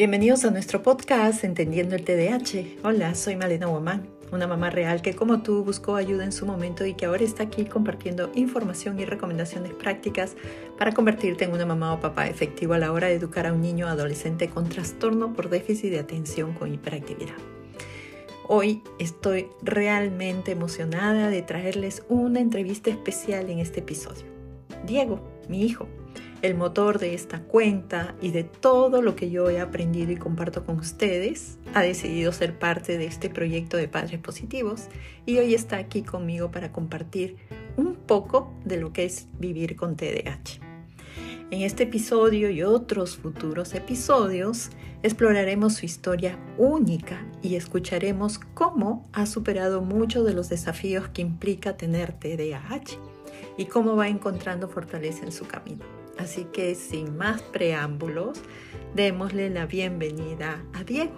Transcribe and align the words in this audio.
Bienvenidos 0.00 0.46
a 0.46 0.50
nuestro 0.50 0.82
podcast 0.82 1.44
Entendiendo 1.44 1.94
el 1.94 2.06
TDAH. 2.06 2.78
Hola, 2.84 3.14
soy 3.14 3.36
Malena 3.36 3.66
Guamán, 3.66 4.08
una 4.32 4.46
mamá 4.46 4.70
real 4.70 5.02
que 5.02 5.14
como 5.14 5.42
tú 5.42 5.62
buscó 5.62 5.94
ayuda 5.94 6.24
en 6.24 6.32
su 6.32 6.46
momento 6.46 6.86
y 6.86 6.94
que 6.94 7.04
ahora 7.04 7.22
está 7.22 7.42
aquí 7.42 7.66
compartiendo 7.66 8.32
información 8.34 8.98
y 8.98 9.04
recomendaciones 9.04 9.74
prácticas 9.74 10.36
para 10.78 10.92
convertirte 10.92 11.44
en 11.44 11.52
una 11.52 11.66
mamá 11.66 11.92
o 11.92 12.00
papá 12.00 12.28
efectivo 12.28 12.72
a 12.72 12.78
la 12.78 12.92
hora 12.92 13.08
de 13.08 13.16
educar 13.16 13.46
a 13.46 13.52
un 13.52 13.60
niño 13.60 13.84
o 13.84 13.88
adolescente 13.90 14.48
con 14.48 14.70
trastorno 14.70 15.34
por 15.34 15.50
déficit 15.50 15.90
de 15.90 15.98
atención 15.98 16.54
con 16.54 16.72
hiperactividad. 16.72 17.36
Hoy 18.48 18.82
estoy 18.98 19.48
realmente 19.60 20.52
emocionada 20.52 21.28
de 21.28 21.42
traerles 21.42 22.04
una 22.08 22.40
entrevista 22.40 22.88
especial 22.88 23.50
en 23.50 23.58
este 23.58 23.80
episodio. 23.80 24.24
Diego, 24.86 25.20
mi 25.46 25.62
hijo, 25.62 25.88
el 26.42 26.54
motor 26.54 26.98
de 26.98 27.14
esta 27.14 27.40
cuenta 27.40 28.14
y 28.20 28.30
de 28.30 28.44
todo 28.44 29.02
lo 29.02 29.14
que 29.14 29.30
yo 29.30 29.50
he 29.50 29.60
aprendido 29.60 30.12
y 30.12 30.16
comparto 30.16 30.64
con 30.64 30.78
ustedes, 30.78 31.58
ha 31.74 31.82
decidido 31.82 32.32
ser 32.32 32.58
parte 32.58 32.96
de 32.96 33.06
este 33.06 33.28
proyecto 33.28 33.76
de 33.76 33.88
Padres 33.88 34.20
Positivos 34.20 34.88
y 35.26 35.38
hoy 35.38 35.54
está 35.54 35.76
aquí 35.76 36.02
conmigo 36.02 36.50
para 36.50 36.72
compartir 36.72 37.36
un 37.76 37.94
poco 37.94 38.54
de 38.64 38.78
lo 38.78 38.92
que 38.92 39.04
es 39.04 39.28
vivir 39.38 39.76
con 39.76 39.96
TDAH. 39.96 40.60
En 41.50 41.62
este 41.62 41.82
episodio 41.82 42.48
y 42.48 42.62
otros 42.62 43.16
futuros 43.16 43.74
episodios 43.74 44.70
exploraremos 45.02 45.74
su 45.74 45.86
historia 45.86 46.38
única 46.56 47.26
y 47.42 47.56
escucharemos 47.56 48.38
cómo 48.38 49.08
ha 49.12 49.26
superado 49.26 49.82
muchos 49.82 50.24
de 50.24 50.32
los 50.32 50.48
desafíos 50.48 51.08
que 51.08 51.22
implica 51.22 51.76
tener 51.76 52.12
TDAH 52.12 52.98
y 53.56 53.64
cómo 53.66 53.96
va 53.96 54.08
encontrando 54.08 54.68
fortaleza 54.68 55.24
en 55.24 55.32
su 55.32 55.46
camino. 55.46 55.99
Así 56.20 56.44
que 56.44 56.74
sin 56.74 57.16
más 57.16 57.40
preámbulos, 57.40 58.42
démosle 58.94 59.48
la 59.48 59.64
bienvenida 59.64 60.62
a 60.74 60.84
Diego. 60.84 61.14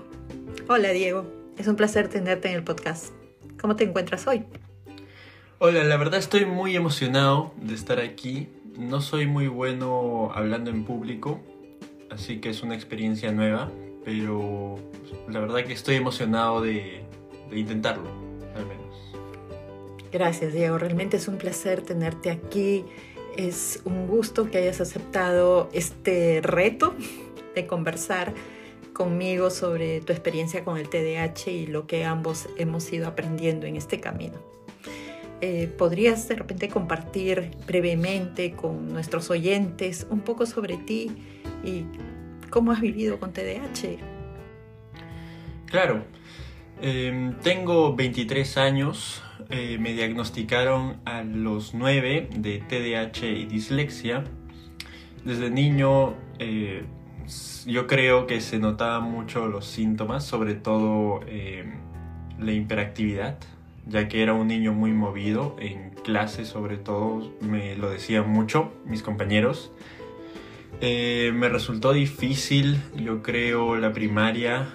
Hola 0.68 0.90
Diego, 0.90 1.26
es 1.58 1.66
un 1.66 1.74
placer 1.74 2.06
tenerte 2.06 2.48
en 2.48 2.54
el 2.54 2.62
podcast. 2.62 3.12
¿Cómo 3.60 3.74
te 3.74 3.82
encuentras 3.82 4.28
hoy? 4.28 4.44
Hola, 5.58 5.82
la 5.82 5.96
verdad 5.96 6.20
estoy 6.20 6.46
muy 6.46 6.76
emocionado 6.76 7.52
de 7.56 7.74
estar 7.74 7.98
aquí. 7.98 8.48
No 8.78 9.00
soy 9.00 9.26
muy 9.26 9.48
bueno 9.48 10.30
hablando 10.36 10.70
en 10.70 10.84
público, 10.84 11.40
así 12.08 12.38
que 12.38 12.50
es 12.50 12.62
una 12.62 12.76
experiencia 12.76 13.32
nueva, 13.32 13.72
pero 14.04 14.76
la 15.28 15.40
verdad 15.40 15.64
que 15.64 15.72
estoy 15.72 15.96
emocionado 15.96 16.60
de, 16.60 17.02
de 17.50 17.58
intentarlo, 17.58 18.08
al 18.54 18.66
menos. 18.66 18.82
Gracias 20.12 20.52
Diego, 20.52 20.78
realmente 20.78 21.16
es 21.16 21.26
un 21.26 21.38
placer 21.38 21.82
tenerte 21.82 22.30
aquí 22.30 22.84
es 23.36 23.80
un 23.84 24.06
gusto 24.06 24.50
que 24.50 24.58
hayas 24.58 24.80
aceptado 24.80 25.68
este 25.72 26.40
reto 26.42 26.94
de 27.54 27.66
conversar 27.66 28.34
conmigo 28.92 29.50
sobre 29.50 30.00
tu 30.00 30.12
experiencia 30.12 30.64
con 30.64 30.76
el 30.76 30.88
TDAH 30.88 31.50
y 31.50 31.66
lo 31.66 31.86
que 31.86 32.04
ambos 32.04 32.48
hemos 32.58 32.92
ido 32.92 33.08
aprendiendo 33.08 33.66
en 33.66 33.76
este 33.76 34.00
camino. 34.00 34.38
Eh, 35.40 35.66
¿Podrías 35.76 36.28
de 36.28 36.36
repente 36.36 36.68
compartir 36.68 37.50
brevemente 37.66 38.52
con 38.52 38.92
nuestros 38.92 39.28
oyentes 39.30 40.06
un 40.08 40.20
poco 40.20 40.46
sobre 40.46 40.76
ti 40.76 41.10
y 41.64 41.84
cómo 42.50 42.70
has 42.70 42.80
vivido 42.80 43.18
con 43.18 43.32
TDAH? 43.32 43.98
Claro, 45.66 46.04
em, 46.82 47.34
tengo 47.40 47.94
23 47.94 48.58
años, 48.58 49.22
eh, 49.50 49.76
me 49.78 49.92
diagnosticaron 49.92 50.96
a 51.04 51.22
los 51.22 51.74
9 51.74 52.30
de 52.36 52.58
TDAH 52.58 53.26
y 53.26 53.44
dislexia. 53.46 54.24
Desde 55.24 55.50
niño 55.50 56.14
eh, 56.38 56.84
yo 57.66 57.86
creo 57.86 58.26
que 58.26 58.40
se 58.40 58.58
notaban 58.58 59.10
mucho 59.10 59.46
los 59.46 59.66
síntomas, 59.66 60.24
sobre 60.24 60.54
todo 60.54 61.20
eh, 61.26 61.64
la 62.38 62.52
hiperactividad, 62.52 63.38
ya 63.86 64.08
que 64.08 64.22
era 64.22 64.32
un 64.32 64.48
niño 64.48 64.72
muy 64.72 64.92
movido, 64.92 65.56
en 65.60 65.90
clase 65.90 66.44
sobre 66.44 66.76
todo 66.76 67.32
me 67.40 67.76
lo 67.76 67.90
decían 67.90 68.28
mucho 68.28 68.72
mis 68.86 69.02
compañeros. 69.02 69.70
me 70.80 71.48
resultó 71.48 71.92
difícil, 71.92 72.80
yo 72.96 73.22
creo, 73.22 73.76
la 73.76 73.92
primaria, 73.92 74.66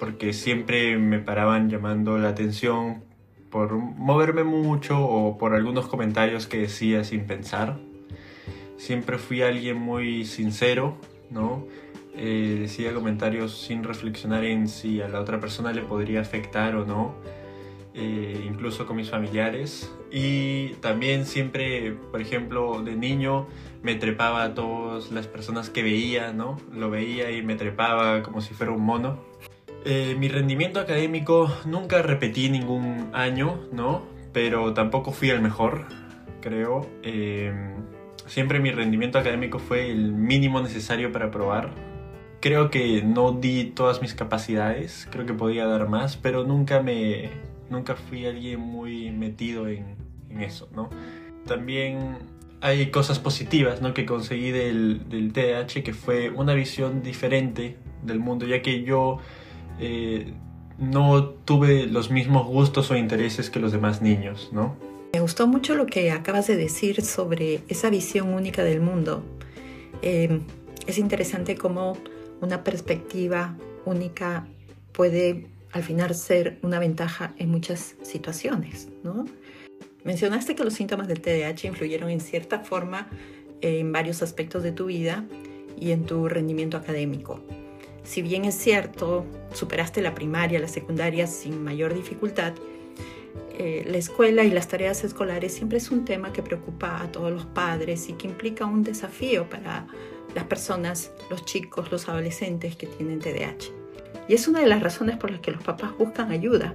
porque 0.00 0.32
siempre 0.32 0.96
me 0.96 1.18
paraban 1.18 1.68
llamando 1.68 2.16
la 2.16 2.30
atención 2.30 3.04
por 3.50 3.74
moverme 3.74 4.44
mucho 4.44 4.98
o 4.98 5.36
por 5.36 5.54
algunos 5.54 5.86
comentarios 5.88 6.46
que 6.46 6.56
decía 6.56 7.04
sin 7.04 7.26
pensar. 7.26 7.78
Siempre 8.78 9.18
fui 9.18 9.42
alguien 9.42 9.76
muy 9.76 10.24
sincero, 10.24 10.96
¿no? 11.28 11.66
Eh, 12.16 12.56
decía 12.60 12.94
comentarios 12.94 13.60
sin 13.60 13.84
reflexionar 13.84 14.44
en 14.44 14.68
si 14.68 15.02
a 15.02 15.08
la 15.08 15.20
otra 15.20 15.38
persona 15.38 15.70
le 15.72 15.82
podría 15.82 16.22
afectar 16.22 16.76
o 16.76 16.86
no, 16.86 17.14
eh, 17.92 18.42
incluso 18.46 18.86
con 18.86 18.96
mis 18.96 19.10
familiares. 19.10 19.92
Y 20.10 20.70
también 20.80 21.26
siempre, 21.26 21.92
por 22.10 22.22
ejemplo, 22.22 22.82
de 22.82 22.96
niño 22.96 23.48
me 23.82 23.96
trepaba 23.96 24.44
a 24.44 24.54
todas 24.54 25.12
las 25.12 25.26
personas 25.26 25.68
que 25.68 25.82
veía, 25.82 26.32
¿no? 26.32 26.56
Lo 26.72 26.88
veía 26.88 27.30
y 27.30 27.42
me 27.42 27.54
trepaba 27.56 28.22
como 28.22 28.40
si 28.40 28.54
fuera 28.54 28.72
un 28.72 28.82
mono. 28.82 29.18
Eh, 29.84 30.14
mi 30.18 30.28
rendimiento 30.28 30.78
académico 30.78 31.50
nunca 31.64 32.02
repetí 32.02 32.50
ningún 32.50 33.10
año, 33.14 33.60
¿no? 33.72 34.02
Pero 34.32 34.74
tampoco 34.74 35.12
fui 35.12 35.30
el 35.30 35.40
mejor, 35.40 35.86
creo. 36.42 36.86
Em, 37.02 37.76
siempre 38.26 38.60
mi 38.60 38.70
rendimiento 38.72 39.18
académico 39.18 39.58
fue 39.58 39.90
el 39.90 40.12
mínimo 40.12 40.60
necesario 40.60 41.12
para 41.12 41.26
aprobar. 41.26 41.70
Creo 42.40 42.70
que 42.70 43.02
no 43.02 43.32
di 43.32 43.64
todas 43.64 44.02
mis 44.02 44.14
capacidades, 44.14 45.08
creo 45.10 45.26
que 45.26 45.34
podía 45.34 45.66
dar 45.66 45.88
más, 45.88 46.16
pero 46.16 46.44
nunca 46.44 46.82
me, 46.82 47.30
nunca 47.70 47.96
fui 47.96 48.26
alguien 48.26 48.60
muy 48.60 49.10
metido 49.10 49.68
en, 49.68 49.96
en 50.30 50.42
eso, 50.42 50.68
¿no? 50.74 50.90
También 51.46 52.18
hay 52.60 52.90
cosas 52.90 53.18
positivas, 53.18 53.80
¿no? 53.80 53.94
Que 53.94 54.04
conseguí 54.04 54.50
del, 54.50 55.08
del 55.08 55.32
TDAH, 55.32 55.82
que 55.82 55.94
fue 55.94 56.30
una 56.30 56.54
visión 56.54 57.02
diferente 57.02 57.76
del 58.02 58.20
mundo, 58.20 58.46
ya 58.46 58.62
que 58.62 58.82
yo 58.82 59.18
eh, 59.80 60.32
no 60.78 61.24
tuve 61.24 61.86
los 61.86 62.10
mismos 62.10 62.46
gustos 62.46 62.90
o 62.90 62.96
intereses 62.96 63.50
que 63.50 63.60
los 63.60 63.72
demás 63.72 64.02
niños, 64.02 64.50
¿no? 64.52 64.76
Me 65.12 65.20
gustó 65.20 65.46
mucho 65.46 65.74
lo 65.74 65.86
que 65.86 66.10
acabas 66.12 66.46
de 66.46 66.56
decir 66.56 67.02
sobre 67.02 67.62
esa 67.68 67.90
visión 67.90 68.32
única 68.32 68.62
del 68.62 68.80
mundo. 68.80 69.24
Em, 70.02 70.42
es 70.86 70.98
interesante 70.98 71.56
cómo 71.56 71.96
una 72.40 72.62
perspectiva 72.62 73.56
única 73.84 74.46
puede 74.92 75.48
al 75.72 75.82
final 75.82 76.14
ser 76.14 76.58
una 76.62 76.78
ventaja 76.78 77.34
en 77.38 77.50
muchas 77.50 77.96
situaciones, 78.02 78.88
¿no? 79.02 79.26
Mencionaste 80.04 80.54
que 80.54 80.64
los 80.64 80.74
síntomas 80.74 81.08
del 81.08 81.20
TDAH 81.20 81.66
influyeron 81.66 82.10
en 82.10 82.20
cierta 82.20 82.60
forma 82.60 83.08
en 83.60 83.92
varios 83.92 84.22
aspectos 84.22 84.62
de 84.62 84.72
tu 84.72 84.86
vida 84.86 85.26
y 85.78 85.90
en 85.90 86.04
tu 86.06 86.28
rendimiento 86.28 86.76
académico. 86.76 87.42
Si 88.02 88.22
bien 88.22 88.44
es 88.44 88.54
cierto, 88.54 89.24
superaste 89.52 90.00
la 90.00 90.14
primaria, 90.14 90.58
la 90.58 90.68
secundaria 90.68 91.26
sin 91.26 91.62
mayor 91.62 91.94
dificultad, 91.94 92.54
eh, 93.58 93.84
la 93.86 93.98
escuela 93.98 94.42
y 94.44 94.50
las 94.50 94.68
tareas 94.68 95.04
escolares 95.04 95.52
siempre 95.52 95.78
es 95.78 95.90
un 95.90 96.04
tema 96.04 96.32
que 96.32 96.42
preocupa 96.42 97.02
a 97.02 97.12
todos 97.12 97.30
los 97.30 97.44
padres 97.44 98.08
y 98.08 98.14
que 98.14 98.26
implica 98.26 98.64
un 98.64 98.82
desafío 98.82 99.48
para 99.50 99.86
las 100.34 100.44
personas, 100.44 101.12
los 101.28 101.44
chicos, 101.44 101.92
los 101.92 102.08
adolescentes 102.08 102.76
que 102.76 102.86
tienen 102.86 103.18
TDAH. 103.18 103.70
Y 104.28 104.34
es 104.34 104.48
una 104.48 104.60
de 104.60 104.66
las 104.66 104.82
razones 104.82 105.16
por 105.16 105.30
las 105.30 105.40
que 105.40 105.50
los 105.50 105.62
papás 105.62 105.90
buscan 105.98 106.30
ayuda, 106.30 106.74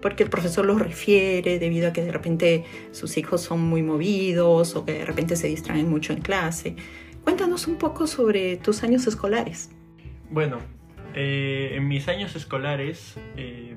porque 0.00 0.24
el 0.24 0.30
profesor 0.30 0.64
los 0.64 0.80
refiere 0.80 1.58
debido 1.58 1.88
a 1.88 1.92
que 1.92 2.02
de 2.02 2.10
repente 2.10 2.64
sus 2.92 3.16
hijos 3.16 3.40
son 3.42 3.60
muy 3.60 3.82
movidos 3.82 4.74
o 4.74 4.84
que 4.84 4.94
de 4.94 5.04
repente 5.04 5.36
se 5.36 5.46
distraen 5.46 5.88
mucho 5.88 6.12
en 6.12 6.20
clase. 6.20 6.74
Cuéntanos 7.22 7.66
un 7.68 7.76
poco 7.76 8.06
sobre 8.06 8.56
tus 8.56 8.82
años 8.82 9.06
escolares. 9.06 9.70
Bueno, 10.30 10.58
eh, 11.14 11.72
en 11.74 11.86
mis 11.86 12.08
años 12.08 12.34
escolares 12.34 13.18
eh, 13.36 13.76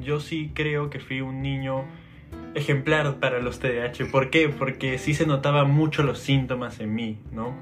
yo 0.00 0.20
sí 0.20 0.50
creo 0.54 0.90
que 0.90 0.98
fui 0.98 1.20
un 1.20 1.42
niño 1.42 1.84
ejemplar 2.54 3.18
para 3.20 3.40
los 3.40 3.58
TDAH. 3.58 4.10
¿Por 4.10 4.30
qué? 4.30 4.48
Porque 4.48 4.98
sí 4.98 5.14
se 5.14 5.26
notaban 5.26 5.70
mucho 5.70 6.02
los 6.02 6.18
síntomas 6.18 6.80
en 6.80 6.94
mí, 6.94 7.18
¿no? 7.32 7.54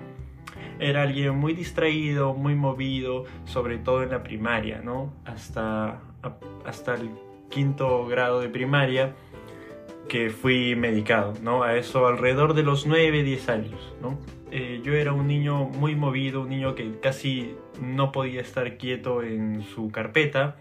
Era 0.78 1.02
alguien 1.02 1.36
muy 1.36 1.52
distraído, 1.52 2.34
muy 2.34 2.54
movido, 2.54 3.24
sobre 3.44 3.78
todo 3.78 4.02
en 4.02 4.10
la 4.10 4.22
primaria, 4.22 4.80
¿no? 4.82 5.12
Hasta, 5.24 6.00
hasta 6.64 6.94
el 6.94 7.10
quinto 7.50 8.06
grado 8.06 8.40
de 8.40 8.48
primaria 8.48 9.14
que 10.08 10.30
fui 10.30 10.74
medicado, 10.74 11.34
¿no? 11.42 11.62
A 11.62 11.76
eso 11.76 12.06
alrededor 12.06 12.54
de 12.54 12.62
los 12.62 12.86
9, 12.86 13.22
10 13.22 13.48
años, 13.48 13.94
¿no? 14.00 14.18
Eh, 14.54 14.82
yo 14.84 14.94
era 14.94 15.14
un 15.14 15.28
niño 15.28 15.64
muy 15.64 15.96
movido, 15.96 16.42
un 16.42 16.50
niño 16.50 16.74
que 16.74 17.00
casi 17.00 17.54
no 17.80 18.12
podía 18.12 18.42
estar 18.42 18.76
quieto 18.76 19.22
en 19.22 19.62
su 19.62 19.90
carpeta. 19.90 20.56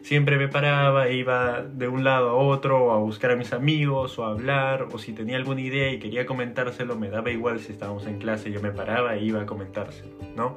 Siempre 0.00 0.38
me 0.38 0.48
paraba 0.48 1.08
e 1.08 1.16
iba 1.16 1.60
de 1.60 1.86
un 1.86 2.04
lado 2.04 2.30
a 2.30 2.34
otro 2.34 2.90
a 2.92 2.96
buscar 2.96 3.32
a 3.32 3.36
mis 3.36 3.52
amigos 3.52 4.18
o 4.18 4.24
a 4.24 4.30
hablar 4.30 4.88
o 4.90 4.98
si 4.98 5.12
tenía 5.12 5.36
alguna 5.36 5.60
idea 5.60 5.92
y 5.92 5.98
quería 5.98 6.24
comentárselo 6.24 6.96
me 6.96 7.10
daba 7.10 7.30
igual 7.30 7.60
si 7.60 7.72
estábamos 7.72 8.06
en 8.06 8.18
clase, 8.18 8.50
yo 8.50 8.62
me 8.62 8.70
paraba 8.70 9.14
e 9.14 9.24
iba 9.24 9.42
a 9.42 9.46
comentárselo, 9.46 10.16
¿no? 10.34 10.56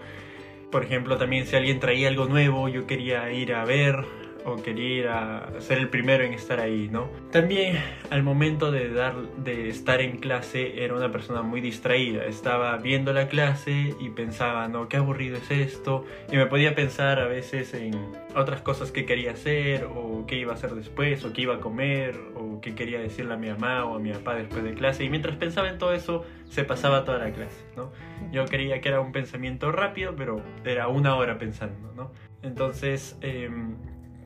Por 0.72 0.84
ejemplo, 0.84 1.18
también 1.18 1.46
si 1.46 1.58
alguien 1.58 1.82
traía 1.82 2.08
algo 2.08 2.26
nuevo, 2.26 2.70
yo 2.70 2.88
quería 2.88 3.30
ir 3.34 3.54
a 3.54 3.66
ver 3.66 4.06
o 4.48 4.56
quería 4.56 5.46
ser 5.60 5.78
el 5.78 5.90
primero 5.90 6.24
en 6.24 6.34
estar 6.34 6.62
ahí, 6.62 6.88
¿no? 6.90 7.10
También 7.32 7.78
al 8.10 8.24
momento 8.24 8.72
de, 8.72 8.90
dar, 8.90 9.16
de 9.38 9.68
estar 9.68 10.00
en 10.00 10.18
clase 10.18 10.84
era 10.84 10.96
una 10.96 11.12
persona 11.12 11.42
muy 11.42 11.60
distraída, 11.60 12.26
estaba 12.26 12.78
viendo 12.78 13.12
la 13.12 13.28
clase 13.28 13.94
y 14.00 14.10
pensaba, 14.10 14.70
no, 14.70 14.88
qué 14.88 14.98
aburrido 14.98 15.36
es 15.36 15.52
esto, 15.52 16.06
y 16.32 16.38
me 16.38 16.46
podía 16.46 16.76
pensar 16.76 17.20
a 17.20 17.28
veces 17.28 17.74
en 17.74 17.94
otras 18.36 18.62
cosas 18.62 18.92
que 18.92 19.06
quería 19.06 19.32
hacer 19.32 19.84
o 19.84 20.26
qué 20.26 20.38
iba 20.38 20.54
a 20.54 20.56
hacer 20.56 20.76
después 20.76 21.26
o 21.26 21.34
qué 21.34 21.42
iba 21.42 21.56
a 21.56 21.60
comer 21.60 22.18
o 22.36 22.62
qué 22.62 22.74
quería 22.74 23.00
decirle 23.00 23.34
a 23.34 23.38
mi 23.38 23.50
mamá 23.50 23.84
o 23.84 23.96
a 23.96 24.00
mi 24.00 24.14
papá 24.14 24.36
después 24.36 24.64
de 24.64 24.74
clase 24.76 25.04
y 25.04 25.10
mientras 25.10 25.36
pensaba 25.36 25.70
en 25.70 25.78
todo 25.78 25.94
eso 25.94 26.24
se 26.50 26.64
pasaba 26.64 27.04
toda 27.04 27.18
la 27.18 27.32
clase, 27.34 27.66
¿no? 27.76 27.92
Yo 28.32 28.46
creía 28.46 28.80
que 28.80 28.88
era 28.88 29.02
un 29.02 29.12
pensamiento 29.12 29.74
rápido, 29.74 30.16
pero 30.16 30.42
era 30.64 30.88
una 30.88 31.16
hora 31.16 31.38
pensando, 31.38 31.92
¿no? 31.94 32.12
Entonces, 32.44 33.18
eh, 33.22 33.50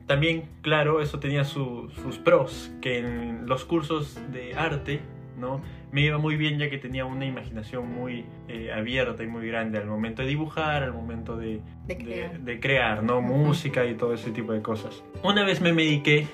también, 0.06 0.44
claro, 0.62 1.00
eso 1.00 1.18
tenía 1.18 1.44
sus 1.44 2.18
pros, 2.24 2.72
que 2.80 2.98
en 2.98 3.46
los 3.46 3.64
cursos 3.64 4.18
de 4.32 4.54
arte, 4.54 5.00
¿no? 5.38 5.62
Me 5.90 6.02
iba 6.02 6.18
muy 6.18 6.36
bien 6.36 6.58
ya 6.58 6.70
que 6.70 6.78
tenía 6.78 7.04
una 7.04 7.26
imaginación 7.26 7.92
muy 7.92 8.24
eh, 8.48 8.72
abierta 8.72 9.22
y 9.22 9.26
muy 9.26 9.46
grande 9.46 9.78
al 9.78 9.86
momento 9.86 10.22
de 10.22 10.28
dibujar, 10.28 10.82
al 10.82 10.92
momento 10.92 11.36
de, 11.36 11.60
de 11.86 12.60
crear, 12.60 13.02
¿no? 13.02 13.20
Música 13.20 13.84
y 13.84 13.94
todo 13.94 14.14
ese 14.14 14.30
tipo 14.30 14.52
de 14.52 14.62
cosas. 14.62 15.02
Una 15.22 15.44
vez 15.44 15.60
me 15.60 15.72
mediqué, 15.72 16.26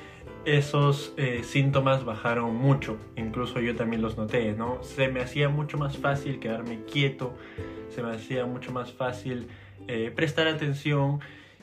esos 0.45 1.13
eh, 1.17 1.43
síntomas 1.43 2.05
bajaron 2.05 2.57
mucho, 2.57 2.97
incluso 3.17 3.61
yo 3.61 3.77
también 3.77 4.01
los 4.01 4.17
noté, 4.17 4.53
¿no? 4.53 4.83
Se 4.83 5.09
me 5.09 5.21
hacía 5.21 5.49
mucho 5.49 5.77
más 5.79 5.99
fácil 5.99 6.39
quedarme 6.39 6.85
quieto, 6.85 7.35
se 7.91 8.03
me 8.03 8.15
hacía 8.15 8.47
mucho 8.47 8.73
más 8.73 8.93
fácil 8.93 9.49
eh, 9.89 10.11
prestar 10.15 10.49
atención 10.49 11.21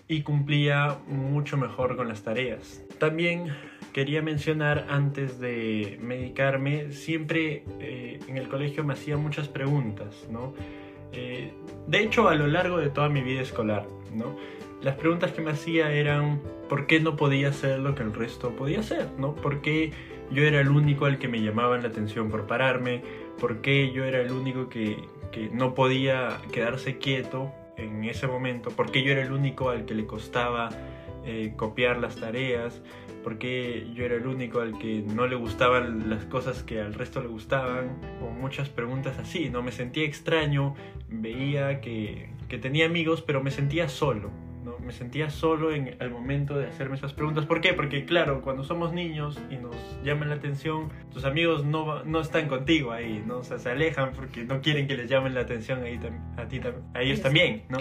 y 0.07 0.22
cumplía 0.22 0.98
mucho 1.07 1.57
mejor 1.57 1.96
con 1.96 2.07
las 2.07 2.24
tareas. 2.24 2.84
También 3.00 3.48
quería 3.94 4.22
mencionar 4.22 4.86
antes 4.90 5.40
de 5.40 5.98
medicarme, 6.02 6.92
siempre 6.92 7.63
eh, 7.80 8.19
en 8.28 8.38
el 8.38 8.48
colegio 8.48 8.84
me 8.84 8.94
hacía 8.94 9.18
muchas 9.18 9.48
preguntas, 9.48 10.28
¿no? 10.30 10.54
Eh, 11.12 11.54
de 11.88 12.00
hecho, 12.00 12.28
a 12.28 12.36
lo 12.36 12.48
largo 12.48 12.78
de 12.78 12.90
toda 12.90 13.10
mi 13.10 13.22
vida 13.22 13.42
escolar, 13.42 13.88
¿no? 14.13 14.36
Las 14.81 14.96
preguntas 14.96 15.31
que 15.31 15.42
me 15.42 15.52
hacía 15.52 15.92
eran 15.92 16.42
¿por 16.69 16.88
qué 16.88 17.00
no 17.00 17.16
podía 17.16 17.50
hacer 17.50 17.80
lo 17.80 17.96
que 17.96 18.04
el 18.04 18.13
resto 18.13 18.56
podía 18.56 18.80
hacer? 18.80 19.07
¿no? 19.18 19.36
¿Por 19.36 19.62
qué 19.62 19.92
yo 20.31 20.44
era 20.44 20.60
el 20.60 20.69
único 20.69 21.06
al 21.06 21.18
que 21.18 21.28
me 21.28 21.42
llamaban 21.42 21.81
la 21.84 21.90
atención 21.90 22.30
por 22.30 22.48
pararme? 22.48 23.02
¿Por 23.40 23.62
qué 23.62 23.92
yo 23.92 24.04
era 24.04 24.22
el 24.22 24.31
único 24.31 24.69
que, 24.69 24.98
que 25.31 25.50
no 25.50 25.74
podía 25.74 26.38
quedarse 26.52 26.98
quieto 26.98 27.52
en 27.77 28.04
ese 28.04 28.27
momento, 28.27 28.72
porque 28.75 29.04
yo 29.04 29.12
era 29.12 29.22
el 29.22 29.31
único 29.31 29.69
al 29.69 29.86
que 29.86 29.94
le 29.94 30.06
costaba 30.06 30.69
eh, 31.25 31.54
copiar 31.56 31.98
las 31.98 32.16
tareas, 32.18 32.81
porque 33.24 33.88
yo 33.95 34.06
era 34.06 34.16
el 34.16 34.27
único 34.27 34.60
al 34.60 34.77
que 34.77 35.01
no 35.01 35.25
le 35.25 35.36
gustaban 35.36 36.10
las 36.10 36.25
cosas 36.25 36.62
que 36.62 36.80
al 36.81 36.94
resto 36.94 37.22
le 37.22 37.27
gustaban, 37.27 38.00
o 38.22 38.30
muchas 38.30 38.69
preguntas 38.69 39.18
así, 39.18 39.50
¿no? 39.50 39.63
Me 39.63 39.72
sentía 39.72 40.06
extraño, 40.06 40.75
veía 41.10 41.81
que, 41.81 42.30
que 42.48 42.57
tenía 42.60 42.86
amigos, 42.86 43.22
pero 43.22 43.42
me 43.42 43.50
sentía 43.50 43.89
solo, 43.89 44.30
me 44.79 44.91
sentía 44.91 45.29
solo 45.29 45.71
en, 45.71 45.95
al 46.00 46.09
momento 46.09 46.57
de 46.57 46.67
hacerme 46.67 46.95
esas 46.95 47.13
preguntas. 47.13 47.45
¿Por 47.45 47.62
qué? 47.62 47.73
Porque 47.73 48.06
claro, 48.06 48.41
cuando 48.41 48.63
somos 48.63 48.94
niños 48.94 49.39
y 49.50 49.57
nos 49.57 49.75
llaman 50.03 50.29
la 50.29 50.35
atención, 50.35 50.89
tus 51.12 51.25
amigos 51.25 51.65
no, 51.65 52.03
no 52.03 52.21
están 52.21 52.47
contigo 52.47 52.91
ahí, 52.91 53.23
¿no? 53.25 53.38
O 53.38 53.44
sea, 53.44 53.59
se 53.59 53.69
alejan 53.69 54.13
porque 54.13 54.44
no 54.44 54.62
quieren 54.62 54.88
que 54.88 54.95
les 54.95 55.09
llamen 55.09 55.33
la 55.33 55.41
atención 55.41 55.83
ahí, 55.83 56.00
a, 56.38 56.47
ti, 56.47 56.62
a 56.94 57.01
ellos 57.01 57.21
también, 57.21 57.63
¿no? 57.69 57.77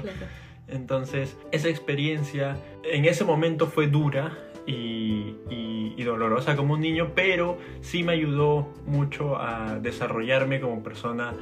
Entonces, 0.68 1.36
esa 1.52 1.68
experiencia 1.68 2.56
en 2.84 3.04
ese 3.04 3.24
momento 3.24 3.66
fue 3.66 3.86
dura 3.86 4.38
y, 4.66 5.36
y, 5.50 6.02
dolorosa 6.04 6.56
como 6.56 6.74
un 6.74 6.80
niño, 6.80 7.12
pero 7.14 7.58
sí 7.80 8.02
me 8.02 8.12
ayudó 8.12 8.72
mucho 8.86 9.38
a 9.38 9.78
desarrollarme 9.78 10.60
como 10.60 10.82
persona 10.82 11.34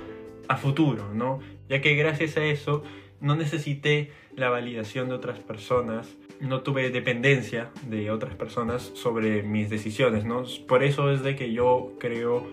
a 0.48 0.56
futuro, 0.56 1.12
¿no? 1.14 1.40
Ya 1.68 1.80
que 1.80 1.94
gracias 1.94 2.36
a 2.36 2.44
eso 2.44 2.84
no 3.22 3.36
necesité 3.36 4.10
la 4.36 4.50
validación 4.50 5.08
de 5.08 5.14
otras 5.14 5.38
personas, 5.38 6.14
no 6.40 6.62
tuve 6.62 6.90
dependencia 6.90 7.70
de 7.88 8.10
otras 8.10 8.34
personas 8.34 8.82
sobre 8.94 9.42
mis 9.44 9.70
decisiones, 9.70 10.24
¿no? 10.24 10.42
Por 10.66 10.82
eso 10.82 11.10
es 11.10 11.22
de 11.22 11.36
que 11.36 11.52
yo 11.52 11.92
creo 11.98 12.44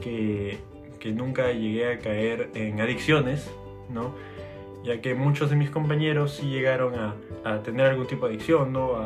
que, 0.00 0.58
que 1.00 1.10
nunca 1.10 1.50
llegué 1.52 1.92
a 1.92 1.98
caer 1.98 2.50
en 2.54 2.80
adicciones, 2.80 3.50
¿no? 3.90 4.14
Ya 4.84 5.00
que 5.00 5.14
muchos 5.14 5.50
de 5.50 5.56
mis 5.56 5.70
compañeros 5.70 6.36
sí 6.36 6.46
llegaron 6.46 6.94
a, 6.94 7.16
a 7.42 7.62
tener 7.62 7.86
algún 7.86 8.06
tipo 8.06 8.26
de 8.26 8.34
adicción, 8.34 8.72
¿no? 8.72 8.96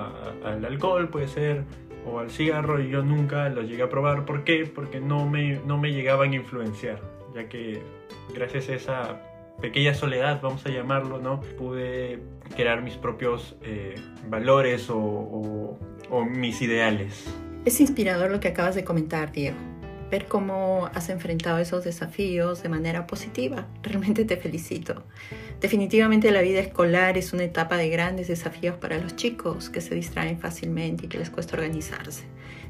al 0.45 0.65
alcohol 0.65 1.09
puede 1.09 1.29
ser, 1.29 1.63
o 2.05 2.19
al 2.19 2.31
cigarro, 2.31 2.83
y 2.83 2.91
yo 2.91 3.03
nunca 3.03 3.49
los 3.49 3.69
llegué 3.69 3.83
a 3.83 3.89
probar. 3.89 4.25
¿Por 4.25 4.45
qué? 4.45 4.67
Porque 4.67 5.01
no 5.01 5.29
me, 5.29 5.61
no 5.67 5.79
me 5.79 5.93
llegaban 5.93 6.33
a 6.33 6.37
influenciar, 6.37 7.01
ya 7.35 7.49
que 7.49 7.81
gracias 8.35 8.69
a 8.69 8.75
esa 8.75 9.28
pequeña 9.61 9.95
soledad, 9.95 10.41
vamos 10.43 10.65
a 10.67 10.71
llamarlo, 10.71 11.19
¿no? 11.19 11.41
Pude 11.59 12.21
crear 12.57 12.83
mis 12.83 12.95
propios 12.95 13.57
eh, 13.63 13.95
valores 14.29 14.89
o, 14.91 15.79
o 16.11 16.25
mis 16.25 16.63
ideales. 16.63 17.33
Es 17.65 17.81
inspirador 17.81 18.31
lo 18.31 18.41
que 18.41 18.49
acabas 18.49 18.75
de 18.75 18.85
comentar, 18.85 19.33
Diego 19.33 19.68
ver 20.11 20.27
cómo 20.27 20.91
has 20.95 21.09
enfrentado 21.09 21.59
esos 21.59 21.85
desafíos 21.85 22.63
de 22.63 22.69
manera 22.69 23.07
positiva. 23.07 23.67
Realmente 23.83 24.25
te 24.25 24.37
felicito. 24.37 25.03
Definitivamente 25.61 26.31
la 26.31 26.41
vida 26.41 26.61
escolar 26.61 27.19
es 27.19 27.33
una 27.33 27.45
etapa 27.45 27.77
de 27.77 27.89
grandes 27.89 28.29
desafíos 28.29 28.77
para 28.77 28.99
los 28.99 29.17
chicos 29.17 29.71
que 29.71 29.81
se 29.81 29.95
distraen 29.95 30.39
fácilmente 30.39 31.07
y 31.07 31.09
que 31.09 31.19
les 31.19 31.31
cuesta 31.31 31.57
organizarse. 31.57 32.25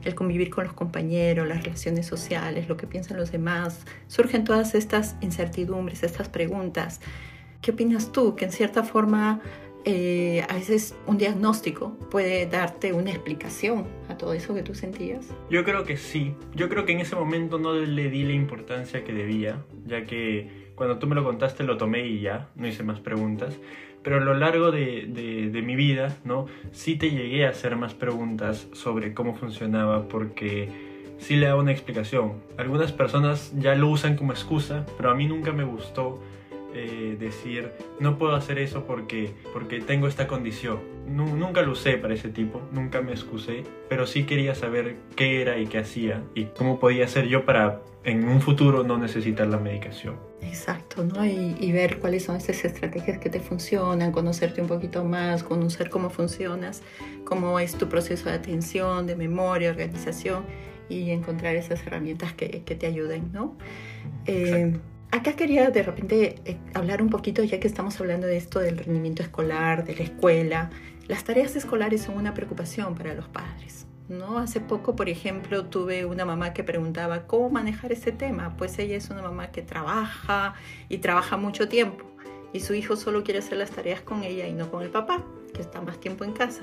El 0.04 0.14
convivir 0.14 0.50
con 0.50 0.64
los 0.64 0.72
compañeros, 0.72 1.46
las 1.46 1.62
relaciones 1.64 2.06
sociales, 2.06 2.68
lo 2.68 2.76
que 2.76 2.86
piensan 2.86 3.16
los 3.16 3.32
demás, 3.32 3.84
surgen 4.06 4.44
todas 4.44 4.74
estas 4.74 5.16
incertidumbres, 5.20 6.02
estas 6.02 6.28
preguntas. 6.28 7.00
¿Qué 7.60 7.72
opinas 7.72 8.12
tú? 8.12 8.36
Que 8.36 8.44
en 8.44 8.52
cierta 8.52 8.84
forma 8.84 9.40
eh, 9.90 10.44
a 10.46 10.52
veces 10.52 10.94
un 11.06 11.16
diagnóstico 11.16 11.96
puede 12.10 12.44
darte 12.44 12.92
una 12.92 13.10
explicación 13.10 13.86
a 14.10 14.18
todo 14.18 14.34
eso 14.34 14.54
que 14.54 14.62
tú 14.62 14.74
sentías? 14.74 15.32
Yo 15.48 15.64
creo 15.64 15.84
que 15.84 15.96
sí. 15.96 16.34
Yo 16.54 16.68
creo 16.68 16.84
que 16.84 16.92
en 16.92 17.00
ese 17.00 17.16
momento 17.16 17.58
no 17.58 17.72
le 17.72 18.10
di 18.10 18.24
la 18.24 18.34
importancia 18.34 19.02
que 19.02 19.14
debía, 19.14 19.64
ya 19.86 20.04
que 20.04 20.68
cuando 20.74 20.98
tú 20.98 21.06
me 21.06 21.14
lo 21.14 21.24
contaste 21.24 21.64
lo 21.64 21.78
tomé 21.78 22.06
y 22.06 22.20
ya, 22.20 22.50
no 22.54 22.66
hice 22.66 22.82
más 22.82 23.00
preguntas. 23.00 23.56
Pero 24.02 24.16
a 24.16 24.20
lo 24.20 24.34
largo 24.34 24.72
de, 24.72 25.06
de, 25.50 25.62
mi 25.62 25.74
vida, 25.74 26.18
¿no? 26.22 26.46
Sí 26.70 26.96
te 26.96 27.10
llegué 27.10 27.46
a 27.46 27.50
hacer 27.50 27.74
más 27.76 27.94
preguntas 27.94 28.68
sobre 28.72 29.14
cómo 29.14 29.36
funcionaba 29.36 30.06
porque 30.06 30.68
sí 31.16 31.36
le 31.36 31.46
da 31.46 31.56
una 31.56 31.72
explicación. 31.72 32.34
Algunas 32.58 32.92
personas 32.92 33.54
ya 33.58 33.74
lo 33.74 33.88
usan 33.88 34.16
como 34.16 34.32
excusa, 34.32 34.84
pero 34.98 35.10
a 35.10 35.14
mí 35.14 35.26
nunca 35.26 35.52
me 35.52 35.64
gustó 35.64 36.22
eh, 36.74 37.16
decir 37.18 37.72
no 37.98 38.18
puedo 38.18 38.34
hacer 38.34 38.58
eso 38.58 38.84
porque, 38.84 39.32
porque 39.52 39.80
tengo 39.80 40.06
esta 40.06 40.26
condición. 40.26 40.80
nunca 41.06 41.62
lo 41.62 41.72
usé 41.72 41.96
para 41.96 42.14
ese 42.14 42.28
tipo, 42.28 42.60
nunca 42.72 43.00
me 43.00 43.12
excusé, 43.12 43.64
pero 43.88 44.06
sí 44.06 44.24
quería 44.24 44.54
saber 44.54 44.96
qué 45.16 45.40
era 45.40 45.58
y 45.58 45.66
qué 45.66 45.78
hacía 45.78 46.22
y 46.34 46.44
cómo 46.46 46.78
podía 46.78 47.06
hacer 47.06 47.26
yo 47.26 47.44
para 47.44 47.80
en 48.04 48.28
un 48.28 48.40
futuro 48.40 48.84
no 48.84 48.98
necesitar 48.98 49.46
la 49.48 49.58
medicación. 49.58 50.16
Exacto, 50.42 51.04
¿no? 51.04 51.24
Y, 51.24 51.56
y 51.58 51.72
ver 51.72 51.98
cuáles 51.98 52.24
son 52.24 52.36
esas 52.36 52.64
estrategias 52.64 53.18
que 53.18 53.28
te 53.28 53.40
funcionan, 53.40 54.12
conocerte 54.12 54.60
un 54.60 54.68
poquito 54.68 55.04
más, 55.04 55.42
conocer 55.42 55.90
cómo 55.90 56.10
funcionas, 56.10 56.82
cómo 57.24 57.58
es 57.58 57.74
tu 57.74 57.88
proceso 57.88 58.28
de 58.28 58.36
atención, 58.36 59.06
de 59.06 59.16
memoria, 59.16 59.70
organización 59.70 60.44
y 60.88 61.10
encontrar 61.10 61.56
esas 61.56 61.86
herramientas 61.86 62.32
que, 62.34 62.62
que 62.64 62.74
te 62.74 62.86
ayuden, 62.86 63.30
¿no? 63.32 63.56
Eh, 64.26 64.78
Acá 65.10 65.32
quería 65.34 65.70
de 65.70 65.82
repente 65.82 66.36
eh, 66.44 66.58
hablar 66.74 67.02
un 67.02 67.08
poquito, 67.08 67.42
ya 67.42 67.58
que 67.58 67.66
estamos 67.66 67.98
hablando 68.00 68.26
de 68.26 68.36
esto 68.36 68.60
del 68.60 68.78
rendimiento 68.78 69.22
escolar, 69.22 69.84
de 69.84 69.96
la 69.96 70.02
escuela. 70.02 70.70
Las 71.06 71.24
tareas 71.24 71.56
escolares 71.56 72.02
son 72.02 72.16
una 72.16 72.34
preocupación 72.34 72.94
para 72.94 73.14
los 73.14 73.28
padres. 73.28 73.86
¿no? 74.08 74.38
Hace 74.38 74.60
poco, 74.60 74.96
por 74.96 75.08
ejemplo, 75.08 75.66
tuve 75.66 76.04
una 76.04 76.24
mamá 76.24 76.52
que 76.52 76.64
preguntaba 76.64 77.26
cómo 77.26 77.50
manejar 77.50 77.92
ese 77.92 78.12
tema. 78.12 78.56
Pues 78.56 78.78
ella 78.78 78.96
es 78.96 79.10
una 79.10 79.22
mamá 79.22 79.50
que 79.50 79.62
trabaja 79.62 80.54
y 80.88 80.98
trabaja 80.98 81.36
mucho 81.36 81.68
tiempo 81.68 82.08
y 82.52 82.60
su 82.60 82.74
hijo 82.74 82.96
solo 82.96 83.24
quiere 83.24 83.40
hacer 83.40 83.58
las 83.58 83.70
tareas 83.70 84.00
con 84.00 84.22
ella 84.22 84.46
y 84.46 84.52
no 84.52 84.70
con 84.70 84.82
el 84.82 84.90
papá, 84.90 85.24
que 85.54 85.60
está 85.60 85.80
más 85.80 86.00
tiempo 86.00 86.24
en 86.24 86.32
casa. 86.32 86.62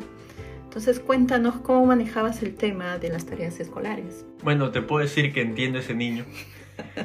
Entonces 0.63 0.99
cuéntanos 0.99 1.55
cómo 1.57 1.85
manejabas 1.85 2.41
el 2.43 2.55
tema 2.55 2.97
de 2.97 3.09
las 3.09 3.25
tareas 3.25 3.59
escolares. 3.59 4.25
Bueno, 4.43 4.71
te 4.71 4.81
puedo 4.81 5.01
decir 5.01 5.31
que 5.31 5.41
entiendo 5.41 5.79
ese 5.79 5.93
niño 5.93 6.25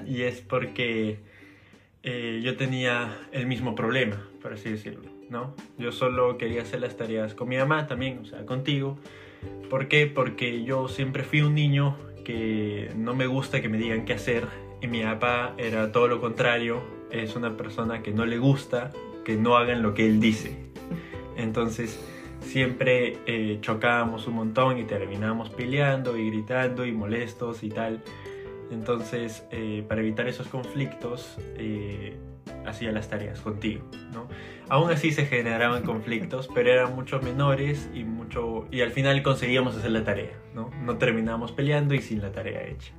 y 0.06 0.22
es 0.22 0.40
porque 0.40 1.20
eh, 2.02 2.40
yo 2.42 2.56
tenía 2.56 3.16
el 3.32 3.46
mismo 3.46 3.74
problema, 3.74 4.26
por 4.40 4.52
así 4.52 4.70
decirlo, 4.70 5.10
¿no? 5.28 5.54
Yo 5.78 5.92
solo 5.92 6.38
quería 6.38 6.62
hacer 6.62 6.80
las 6.80 6.96
tareas 6.96 7.34
con 7.34 7.48
mi 7.48 7.56
mamá 7.56 7.86
también, 7.86 8.20
o 8.20 8.24
sea, 8.24 8.46
contigo. 8.46 8.98
¿Por 9.68 9.88
qué? 9.88 10.06
Porque 10.06 10.64
yo 10.64 10.88
siempre 10.88 11.24
fui 11.24 11.42
un 11.42 11.54
niño 11.54 11.96
que 12.24 12.90
no 12.96 13.14
me 13.14 13.26
gusta 13.26 13.60
que 13.60 13.68
me 13.68 13.78
digan 13.78 14.04
qué 14.04 14.14
hacer 14.14 14.46
y 14.80 14.86
mi 14.86 15.02
papá 15.02 15.54
era 15.58 15.92
todo 15.92 16.08
lo 16.08 16.20
contrario, 16.20 16.82
es 17.10 17.36
una 17.36 17.56
persona 17.56 18.02
que 18.02 18.12
no 18.12 18.24
le 18.24 18.38
gusta 18.38 18.92
que 19.24 19.36
no 19.36 19.56
hagan 19.56 19.82
lo 19.82 19.94
que 19.94 20.06
él 20.06 20.20
dice. 20.20 20.56
Entonces 21.36 22.00
siempre 22.40 23.18
eh, 23.26 23.58
chocábamos 23.60 24.26
un 24.26 24.34
montón 24.34 24.78
y 24.78 24.84
terminábamos 24.84 25.50
peleando 25.50 26.16
y 26.16 26.30
gritando 26.30 26.86
y 26.86 26.92
molestos 26.92 27.62
y 27.62 27.68
tal. 27.68 28.02
Entonces, 28.70 29.44
eh, 29.50 29.84
para 29.88 30.00
evitar 30.00 30.28
esos 30.28 30.48
conflictos, 30.48 31.36
eh, 31.56 32.16
hacía 32.66 32.92
las 32.92 33.08
tareas 33.08 33.40
contigo, 33.40 33.84
¿no? 34.12 34.28
Aún 34.68 34.90
así 34.90 35.12
se 35.12 35.26
generaban 35.26 35.82
conflictos, 35.82 36.48
pero 36.54 36.70
eran 36.70 36.94
mucho 36.94 37.20
menores 37.20 37.88
y, 37.94 38.04
mucho, 38.04 38.66
y 38.70 38.82
al 38.82 38.90
final 38.90 39.22
conseguíamos 39.22 39.76
hacer 39.76 39.90
la 39.90 40.04
tarea, 40.04 40.38
¿no? 40.54 40.70
No 40.82 40.96
terminábamos 40.98 41.52
peleando 41.52 41.94
y 41.94 42.00
sin 42.00 42.20
la 42.20 42.32
tarea 42.32 42.62
hecha. 42.66 42.92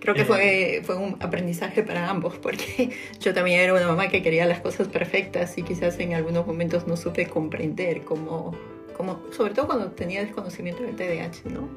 Creo 0.00 0.14
que 0.14 0.26
fue, 0.26 0.82
fue 0.84 0.96
un 0.96 1.16
aprendizaje 1.20 1.82
para 1.82 2.10
ambos, 2.10 2.36
porque 2.36 2.90
yo 3.20 3.32
también 3.32 3.60
era 3.60 3.72
una 3.72 3.86
mamá 3.86 4.08
que 4.08 4.22
quería 4.22 4.44
las 4.44 4.60
cosas 4.60 4.88
perfectas 4.88 5.56
y 5.56 5.62
quizás 5.62 5.98
en 5.98 6.12
algunos 6.12 6.46
momentos 6.46 6.86
no 6.86 6.96
supe 6.96 7.26
comprender 7.26 8.02
cómo, 8.02 8.54
cómo 8.96 9.22
sobre 9.32 9.54
todo 9.54 9.66
cuando 9.66 9.92
tenía 9.92 10.20
desconocimiento 10.20 10.82
del 10.82 10.94
TDAH, 10.94 11.48
¿no? 11.50 11.70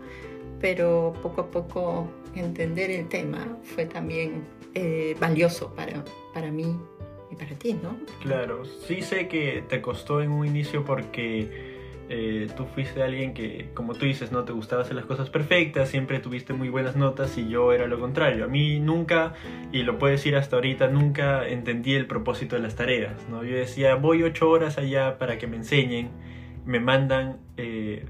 Pero 0.60 1.14
poco 1.22 1.42
a 1.42 1.52
poco 1.52 2.10
entender 2.36 2.92
el 2.92 3.08
tema 3.08 3.58
fue 3.64 3.86
también 3.86 4.44
eh, 4.74 5.16
valioso 5.20 5.74
para, 5.76 6.04
para 6.34 6.52
mí 6.52 6.76
y 7.32 7.36
para 7.36 7.56
ti, 7.56 7.74
¿no? 7.74 7.98
Claro, 8.22 8.64
sí 8.66 9.02
sé 9.02 9.28
que 9.28 9.64
te 9.68 9.82
costó 9.82 10.22
en 10.22 10.32
un 10.32 10.46
inicio 10.46 10.86
porque 10.86 11.78
eh, 12.10 12.48
tú 12.56 12.66
fuiste 12.66 13.04
alguien 13.04 13.34
que, 13.34 13.70
como 13.74 13.94
tú 13.94 14.06
dices, 14.06 14.32
no 14.32 14.46
te 14.46 14.54
gustaba 14.54 14.84
hacer 14.84 14.96
las 14.96 15.06
cosas 15.06 15.30
perfectas, 15.30 15.90
siempre 15.90 16.20
tuviste 16.20 16.54
muy 16.54 16.70
buenas 16.70 16.96
notas 16.96 17.38
y 17.38 17.50
yo 17.50 17.74
era 17.74 17.88
lo 17.88 18.00
contrario. 18.00 18.46
A 18.46 18.48
mí 18.48 18.80
nunca, 18.80 19.34
y 19.72 19.84
lo 19.84 19.98
puedes 19.98 20.20
decir 20.20 20.36
hasta 20.36 20.56
ahorita, 20.56 20.88
nunca 20.88 21.48
entendí 21.48 21.96
el 21.96 22.08
propósito 22.08 22.56
de 22.56 22.62
las 22.62 22.76
tareas, 22.76 23.28
¿no? 23.30 23.44
Yo 23.44 23.58
decía, 23.58 23.96
voy 23.96 24.24
ocho 24.24 24.50
horas 24.50 24.78
allá 24.78 25.18
para 25.18 25.38
que 25.38 25.48
me 25.48 25.58
enseñen, 25.58 26.10
me 26.66 26.80
mandan 26.80 27.40
eh, 27.58 28.06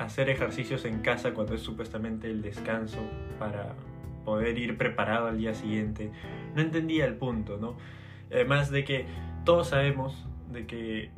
hacer 0.00 0.30
ejercicios 0.30 0.84
en 0.86 1.00
casa 1.00 1.34
cuando 1.34 1.54
es 1.54 1.60
supuestamente 1.60 2.30
el 2.30 2.40
descanso 2.40 2.98
para 3.38 3.74
poder 4.24 4.58
ir 4.58 4.78
preparado 4.78 5.26
al 5.28 5.36
día 5.36 5.54
siguiente. 5.54 6.10
No 6.54 6.62
entendía 6.62 7.04
el 7.04 7.14
punto, 7.14 7.58
¿no? 7.58 7.76
Además 8.32 8.70
de 8.70 8.84
que 8.84 9.04
todos 9.44 9.68
sabemos 9.68 10.26
de 10.50 10.66
que 10.66 11.10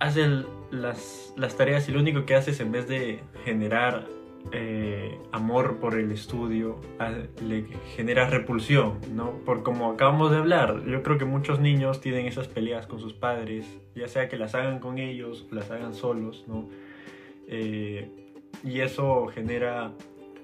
haces 0.00 0.44
las, 0.70 1.32
las 1.36 1.56
tareas 1.56 1.88
y 1.88 1.92
lo 1.92 2.00
único 2.00 2.26
que 2.26 2.34
haces 2.34 2.58
en 2.58 2.72
vez 2.72 2.88
de 2.88 3.20
generar 3.44 4.06
eh, 4.52 5.16
amor 5.30 5.78
por 5.78 5.94
el 5.94 6.10
estudio, 6.10 6.80
le 7.40 7.64
genera 7.94 8.28
repulsión, 8.28 8.98
¿no? 9.14 9.30
Por 9.44 9.62
como 9.62 9.92
acabamos 9.92 10.32
de 10.32 10.38
hablar, 10.38 10.84
yo 10.86 11.02
creo 11.04 11.18
que 11.18 11.24
muchos 11.24 11.60
niños 11.60 12.00
tienen 12.00 12.26
esas 12.26 12.48
peleas 12.48 12.86
con 12.86 12.98
sus 12.98 13.14
padres, 13.14 13.64
ya 13.94 14.08
sea 14.08 14.28
que 14.28 14.36
las 14.36 14.56
hagan 14.56 14.80
con 14.80 14.98
ellos 14.98 15.46
o 15.50 15.54
las 15.54 15.70
hagan 15.70 15.94
solos, 15.94 16.44
¿no? 16.48 16.68
Eh, 17.46 18.23
y 18.64 18.80
eso 18.80 19.26
genera 19.28 19.92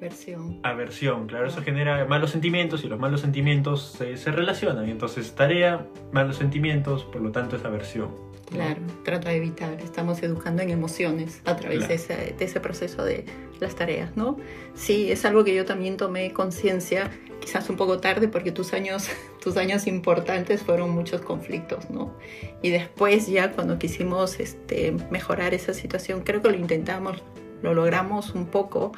Aversión. 0.00 0.60
Aversión, 0.62 1.26
claro, 1.26 1.46
eso 1.48 1.60
genera 1.60 2.06
malos 2.06 2.30
sentimientos 2.30 2.84
y 2.84 2.88
los 2.88 2.98
malos 2.98 3.20
sentimientos 3.20 3.96
se, 3.98 4.16
se 4.16 4.32
relacionan. 4.32 4.88
Entonces, 4.88 5.34
tarea, 5.34 5.86
malos 6.10 6.36
sentimientos, 6.36 7.04
por 7.04 7.20
lo 7.20 7.32
tanto 7.32 7.56
es 7.56 7.64
aversión. 7.66 8.08
Claro, 8.50 8.80
trata 9.04 9.28
de 9.28 9.36
evitar. 9.36 9.74
Estamos 9.80 10.22
educando 10.22 10.62
en 10.62 10.70
emociones 10.70 11.40
a 11.44 11.54
través 11.56 11.86
de, 11.86 11.94
ese, 11.94 12.34
de, 12.36 12.44
ese, 12.44 12.60
proceso 12.60 13.04
de 13.04 13.24
las 13.60 13.76
tareas, 13.76 14.16
¿no? 14.16 14.38
Sí, 14.74 15.12
es 15.12 15.24
algo 15.24 15.44
que 15.44 15.54
yo 15.54 15.64
también 15.64 15.96
tomé 15.96 16.32
conciencia, 16.32 17.10
quizás 17.40 17.70
un 17.70 17.76
poco 17.76 17.98
tarde, 17.98 18.26
porque 18.26 18.50
tus 18.50 18.72
años, 18.72 19.08
tus 19.42 19.56
años 19.56 19.86
importantes 19.86 20.62
fueron 20.62 20.90
muchos 20.90 21.20
conflictos, 21.20 21.90
¿no? 21.90 22.16
Y 22.62 22.70
después 22.70 23.28
ya 23.28 23.52
cuando 23.52 23.78
quisimos 23.78 24.40
este, 24.40 24.96
mejorar 25.10 25.52
esa 25.54 25.72
situación, 25.72 26.22
creo 26.22 26.42
que 26.42 26.48
lo 26.48 26.56
intentamos, 26.56 27.22
lo 27.62 27.74
logramos 27.74 28.34
un 28.34 28.46
poco, 28.46 28.92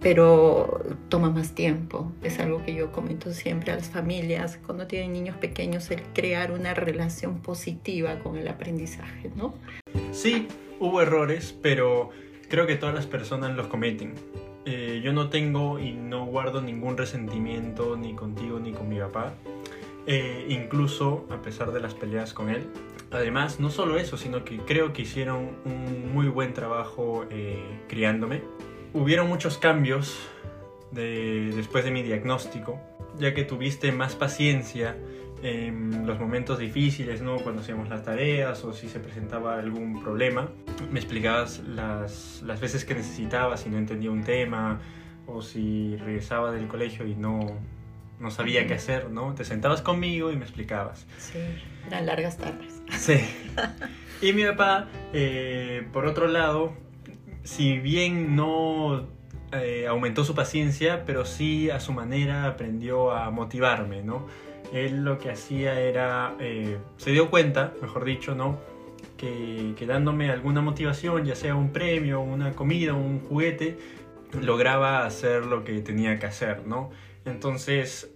pero 0.00 0.80
toma 1.08 1.30
más 1.30 1.54
tiempo. 1.54 2.12
Es 2.22 2.38
algo 2.38 2.64
que 2.64 2.74
yo 2.74 2.92
comento 2.92 3.32
siempre 3.32 3.72
a 3.72 3.76
las 3.76 3.88
familias 3.88 4.58
cuando 4.64 4.86
tienen 4.86 5.12
niños 5.12 5.36
pequeños, 5.36 5.90
el 5.90 6.02
crear 6.14 6.52
una 6.52 6.74
relación 6.74 7.40
positiva 7.40 8.18
con 8.20 8.36
el 8.36 8.48
aprendizaje, 8.48 9.30
¿no? 9.34 9.54
Sí, 10.12 10.46
hubo 10.78 11.02
errores, 11.02 11.56
pero 11.60 12.10
creo 12.48 12.66
que 12.66 12.76
todas 12.76 12.94
las 12.94 13.06
personas 13.06 13.56
los 13.56 13.66
cometen. 13.66 14.14
Eh, 14.64 15.00
yo 15.02 15.12
no 15.12 15.30
tengo 15.30 15.78
y 15.78 15.92
no 15.92 16.26
guardo 16.26 16.60
ningún 16.60 16.96
resentimiento 16.96 17.96
ni 17.96 18.14
contigo 18.14 18.60
ni 18.60 18.72
con 18.72 18.88
mi 18.88 18.98
papá, 18.98 19.34
eh, 20.06 20.46
incluso 20.50 21.26
a 21.30 21.40
pesar 21.40 21.72
de 21.72 21.80
las 21.80 21.94
peleas 21.94 22.34
con 22.34 22.50
él. 22.50 22.68
Además, 23.10 23.58
no 23.58 23.70
solo 23.70 23.98
eso, 23.98 24.16
sino 24.16 24.44
que 24.44 24.58
creo 24.58 24.92
que 24.92 25.02
hicieron 25.02 25.56
un 25.64 26.12
muy 26.12 26.28
buen 26.28 26.52
trabajo 26.52 27.24
eh, 27.30 27.80
criándome 27.88 28.42
hubieron 28.92 29.28
muchos 29.28 29.58
cambios 29.58 30.18
después 30.90 31.84
de 31.84 31.90
mi 31.90 32.02
diagnóstico, 32.02 32.80
ya 33.18 33.34
que 33.34 33.44
tuviste 33.44 33.92
más 33.92 34.14
paciencia 34.14 34.96
en 35.42 36.06
los 36.06 36.18
momentos 36.18 36.58
difíciles, 36.58 37.20
¿no? 37.20 37.36
cuando 37.36 37.62
hacíamos 37.62 37.88
las 37.88 38.02
tareas 38.02 38.64
o 38.64 38.72
si 38.72 38.88
se 38.88 38.98
presentaba 38.98 39.58
algún 39.58 40.02
problema. 40.02 40.48
Me 40.90 40.98
explicabas 40.98 41.60
las, 41.60 42.42
las 42.44 42.60
veces 42.60 42.84
que 42.84 42.94
necesitaba 42.94 43.56
si 43.56 43.68
no 43.68 43.78
entendía 43.78 44.10
un 44.10 44.24
tema 44.24 44.80
o 45.26 45.42
si 45.42 45.96
regresaba 45.96 46.50
del 46.50 46.66
colegio 46.66 47.06
y 47.06 47.14
no, 47.14 47.40
no 48.18 48.30
sabía 48.30 48.66
qué 48.66 48.74
hacer, 48.74 49.10
¿no? 49.10 49.34
Te 49.34 49.44
sentabas 49.44 49.82
conmigo 49.82 50.32
y 50.32 50.36
me 50.36 50.44
explicabas. 50.44 51.06
Sí, 51.18 51.38
eran 51.86 52.06
largas 52.06 52.38
tardes. 52.38 52.77
Sí. 52.96 53.20
Y 54.20 54.32
mi 54.32 54.44
papá, 54.44 54.88
eh, 55.12 55.86
por 55.92 56.06
otro 56.06 56.26
lado, 56.26 56.72
si 57.44 57.78
bien 57.78 58.34
no 58.34 59.06
eh, 59.52 59.86
aumentó 59.86 60.24
su 60.24 60.34
paciencia, 60.34 61.04
pero 61.06 61.24
sí 61.24 61.70
a 61.70 61.78
su 61.80 61.92
manera 61.92 62.46
aprendió 62.46 63.12
a 63.12 63.30
motivarme, 63.30 64.02
¿no? 64.02 64.26
Él 64.72 65.04
lo 65.04 65.18
que 65.18 65.30
hacía 65.30 65.80
era, 65.80 66.34
eh, 66.40 66.78
se 66.96 67.12
dio 67.12 67.30
cuenta, 67.30 67.72
mejor 67.80 68.04
dicho, 68.04 68.34
¿no? 68.34 68.58
Que, 69.16 69.74
dándome 69.86 70.30
alguna 70.30 70.60
motivación, 70.60 71.24
ya 71.24 71.34
sea 71.34 71.54
un 71.54 71.72
premio, 71.72 72.20
una 72.20 72.52
comida, 72.52 72.94
un 72.94 73.20
juguete, 73.20 73.78
lograba 74.40 75.06
hacer 75.06 75.46
lo 75.46 75.64
que 75.64 75.80
tenía 75.80 76.18
que 76.18 76.26
hacer, 76.26 76.66
¿no? 76.66 76.90
Entonces, 77.24 78.10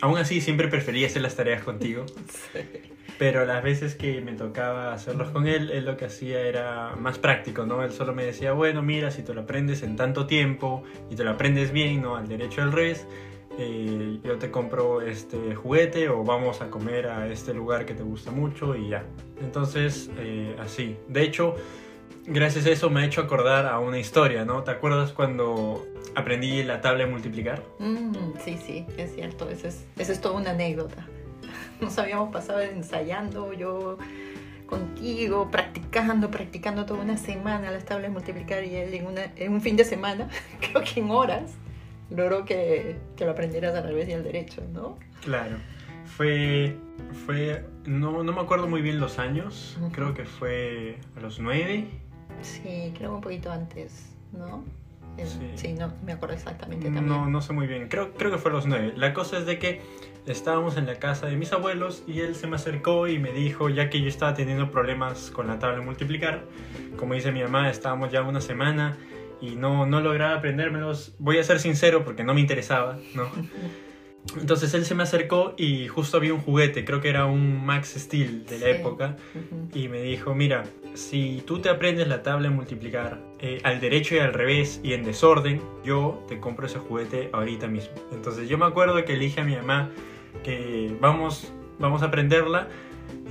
aún 0.00 0.18
así 0.18 0.40
siempre 0.40 0.68
prefería 0.68 1.06
hacer 1.06 1.22
las 1.22 1.36
tareas 1.36 1.62
contigo. 1.62 2.06
Sí. 2.52 2.60
Pero 3.18 3.46
las 3.46 3.62
veces 3.62 3.94
que 3.94 4.20
me 4.20 4.32
tocaba 4.34 4.92
hacerlos 4.92 5.30
con 5.30 5.46
él, 5.46 5.70
él 5.70 5.86
lo 5.86 5.96
que 5.96 6.04
hacía 6.04 6.40
era 6.40 6.96
más 6.96 7.18
práctico, 7.18 7.64
¿no? 7.64 7.82
Él 7.82 7.90
solo 7.90 8.14
me 8.14 8.26
decía, 8.26 8.52
bueno, 8.52 8.82
mira, 8.82 9.10
si 9.10 9.22
te 9.22 9.32
lo 9.32 9.42
aprendes 9.42 9.82
en 9.82 9.96
tanto 9.96 10.26
tiempo 10.26 10.82
y 11.08 11.16
te 11.16 11.24
lo 11.24 11.30
aprendes 11.30 11.72
bien, 11.72 12.02
¿no? 12.02 12.16
Al 12.16 12.28
derecho 12.28 12.60
al 12.60 12.72
revés, 12.72 13.06
eh, 13.58 14.18
yo 14.22 14.36
te 14.36 14.50
compro 14.50 15.00
este 15.00 15.54
juguete 15.54 16.10
o 16.10 16.24
vamos 16.24 16.60
a 16.60 16.68
comer 16.68 17.06
a 17.06 17.26
este 17.28 17.54
lugar 17.54 17.86
que 17.86 17.94
te 17.94 18.02
gusta 18.02 18.30
mucho 18.30 18.76
y 18.76 18.90
ya. 18.90 19.04
Entonces, 19.40 20.10
eh, 20.18 20.54
así. 20.58 20.96
De 21.08 21.22
hecho, 21.22 21.54
gracias 22.26 22.66
a 22.66 22.70
eso 22.70 22.90
me 22.90 23.00
ha 23.00 23.04
hecho 23.04 23.20
acordar 23.20 23.66
a 23.66 23.78
una 23.78 23.98
historia, 23.98 24.44
¿no? 24.44 24.62
¿Te 24.62 24.70
acuerdas 24.70 25.12
cuando 25.12 25.86
aprendí 26.14 26.62
la 26.62 26.80
tabla 26.80 27.04
de 27.04 27.10
multiplicar? 27.10 27.62
Mm, 27.78 28.14
sí, 28.44 28.58
sí, 28.64 28.86
es 28.96 29.14
cierto. 29.14 29.48
Esa 29.50 29.68
es, 29.68 29.84
esa 29.98 30.12
es 30.12 30.20
toda 30.20 30.36
una 30.36 30.50
anécdota. 30.50 31.06
nos 31.80 31.98
habíamos 31.98 32.32
pasado 32.32 32.60
ensayando, 32.60 33.52
yo 33.52 33.98
contigo, 34.66 35.48
practicando, 35.50 36.30
practicando 36.30 36.86
toda 36.86 37.00
una 37.00 37.16
semana 37.16 37.70
las 37.70 37.84
tablas 37.84 38.08
de 38.08 38.12
multiplicar 38.12 38.64
y 38.64 38.74
él 38.74 38.94
en, 38.94 39.06
una, 39.06 39.32
en 39.36 39.52
un 39.52 39.60
fin 39.60 39.76
de 39.76 39.84
semana, 39.84 40.28
creo 40.60 40.82
que 40.82 41.00
en 41.00 41.10
horas, 41.10 41.54
logró 42.10 42.44
que, 42.44 42.96
que, 43.16 43.24
lo 43.24 43.32
aprendieras 43.32 43.74
al 43.74 43.84
revés 43.84 44.08
y 44.08 44.12
al 44.12 44.24
derecho, 44.24 44.62
¿no? 44.72 44.98
Claro. 45.22 45.56
Fue, 46.16 46.76
fue 47.26 47.64
no, 47.84 48.22
no 48.22 48.32
me 48.32 48.40
acuerdo 48.40 48.68
muy 48.68 48.80
bien 48.80 49.00
los 49.00 49.18
años, 49.18 49.76
creo 49.92 50.14
que 50.14 50.24
fue 50.24 50.98
a 51.16 51.20
los 51.20 51.40
nueve. 51.40 51.88
Sí, 52.42 52.92
creo 52.96 53.14
un 53.14 53.20
poquito 53.20 53.50
antes, 53.50 54.14
¿no? 54.32 54.64
Sí. 55.54 55.72
no 55.72 55.92
me 56.04 56.12
acuerdo 56.12 56.34
exactamente 56.34 56.84
también. 56.86 57.08
No, 57.08 57.26
no 57.26 57.40
sé 57.40 57.54
muy 57.54 57.66
bien, 57.66 57.88
creo, 57.88 58.12
creo 58.12 58.30
que 58.30 58.38
fue 58.38 58.50
a 58.50 58.54
los 58.54 58.66
nueve. 58.66 58.92
La 58.96 59.14
cosa 59.14 59.38
es 59.38 59.46
de 59.46 59.58
que 59.58 59.80
estábamos 60.26 60.76
en 60.76 60.86
la 60.86 60.96
casa 60.96 61.26
de 61.26 61.36
mis 61.36 61.52
abuelos 61.52 62.02
y 62.06 62.20
él 62.20 62.34
se 62.34 62.46
me 62.46 62.56
acercó 62.56 63.08
y 63.08 63.18
me 63.18 63.32
dijo, 63.32 63.70
ya 63.70 63.88
que 63.88 64.00
yo 64.00 64.08
estaba 64.08 64.34
teniendo 64.34 64.70
problemas 64.70 65.30
con 65.30 65.46
la 65.46 65.58
tabla 65.58 65.78
de 65.78 65.84
multiplicar, 65.84 66.44
como 66.98 67.14
dice 67.14 67.32
mi 67.32 67.42
mamá, 67.42 67.70
estábamos 67.70 68.12
ya 68.12 68.22
una 68.22 68.40
semana 68.40 68.98
y 69.40 69.56
no, 69.56 69.86
no 69.86 70.00
lograba 70.00 70.36
aprendérmelos, 70.36 71.14
voy 71.18 71.38
a 71.38 71.44
ser 71.44 71.60
sincero 71.60 72.04
porque 72.04 72.24
no 72.24 72.34
me 72.34 72.40
interesaba, 72.40 72.98
¿no? 73.14 73.24
Entonces 74.40 74.74
él 74.74 74.84
se 74.84 74.94
me 74.94 75.02
acercó 75.02 75.54
y 75.56 75.88
justo 75.88 76.16
había 76.16 76.34
un 76.34 76.40
juguete, 76.40 76.84
creo 76.84 77.00
que 77.00 77.08
era 77.08 77.26
un 77.26 77.64
Max 77.64 77.94
Steel 77.96 78.44
de 78.44 78.58
la 78.58 78.68
época, 78.68 79.16
y 79.72 79.88
me 79.88 80.02
dijo, 80.02 80.34
mira, 80.34 80.64
si 80.94 81.42
tú 81.46 81.60
te 81.60 81.68
aprendes 81.68 82.08
la 82.08 82.22
tabla 82.22 82.48
de 82.48 82.54
multiplicar 82.54 83.20
eh, 83.38 83.60
al 83.62 83.80
derecho 83.80 84.14
y 84.14 84.18
al 84.18 84.34
revés 84.34 84.80
y 84.82 84.92
en 84.92 85.04
desorden, 85.04 85.62
yo 85.84 86.24
te 86.28 86.40
compro 86.40 86.66
ese 86.66 86.78
juguete 86.78 87.30
ahorita 87.32 87.66
mismo. 87.66 87.94
Entonces 88.12 88.48
yo 88.48 88.58
me 88.58 88.66
acuerdo 88.66 89.04
que 89.04 89.14
le 89.14 89.20
dije 89.20 89.40
a 89.40 89.44
mi 89.44 89.54
mamá, 89.56 89.90
que 90.42 90.94
vamos, 91.00 91.52
vamos 91.78 92.02
a 92.02 92.06
aprenderla 92.06 92.68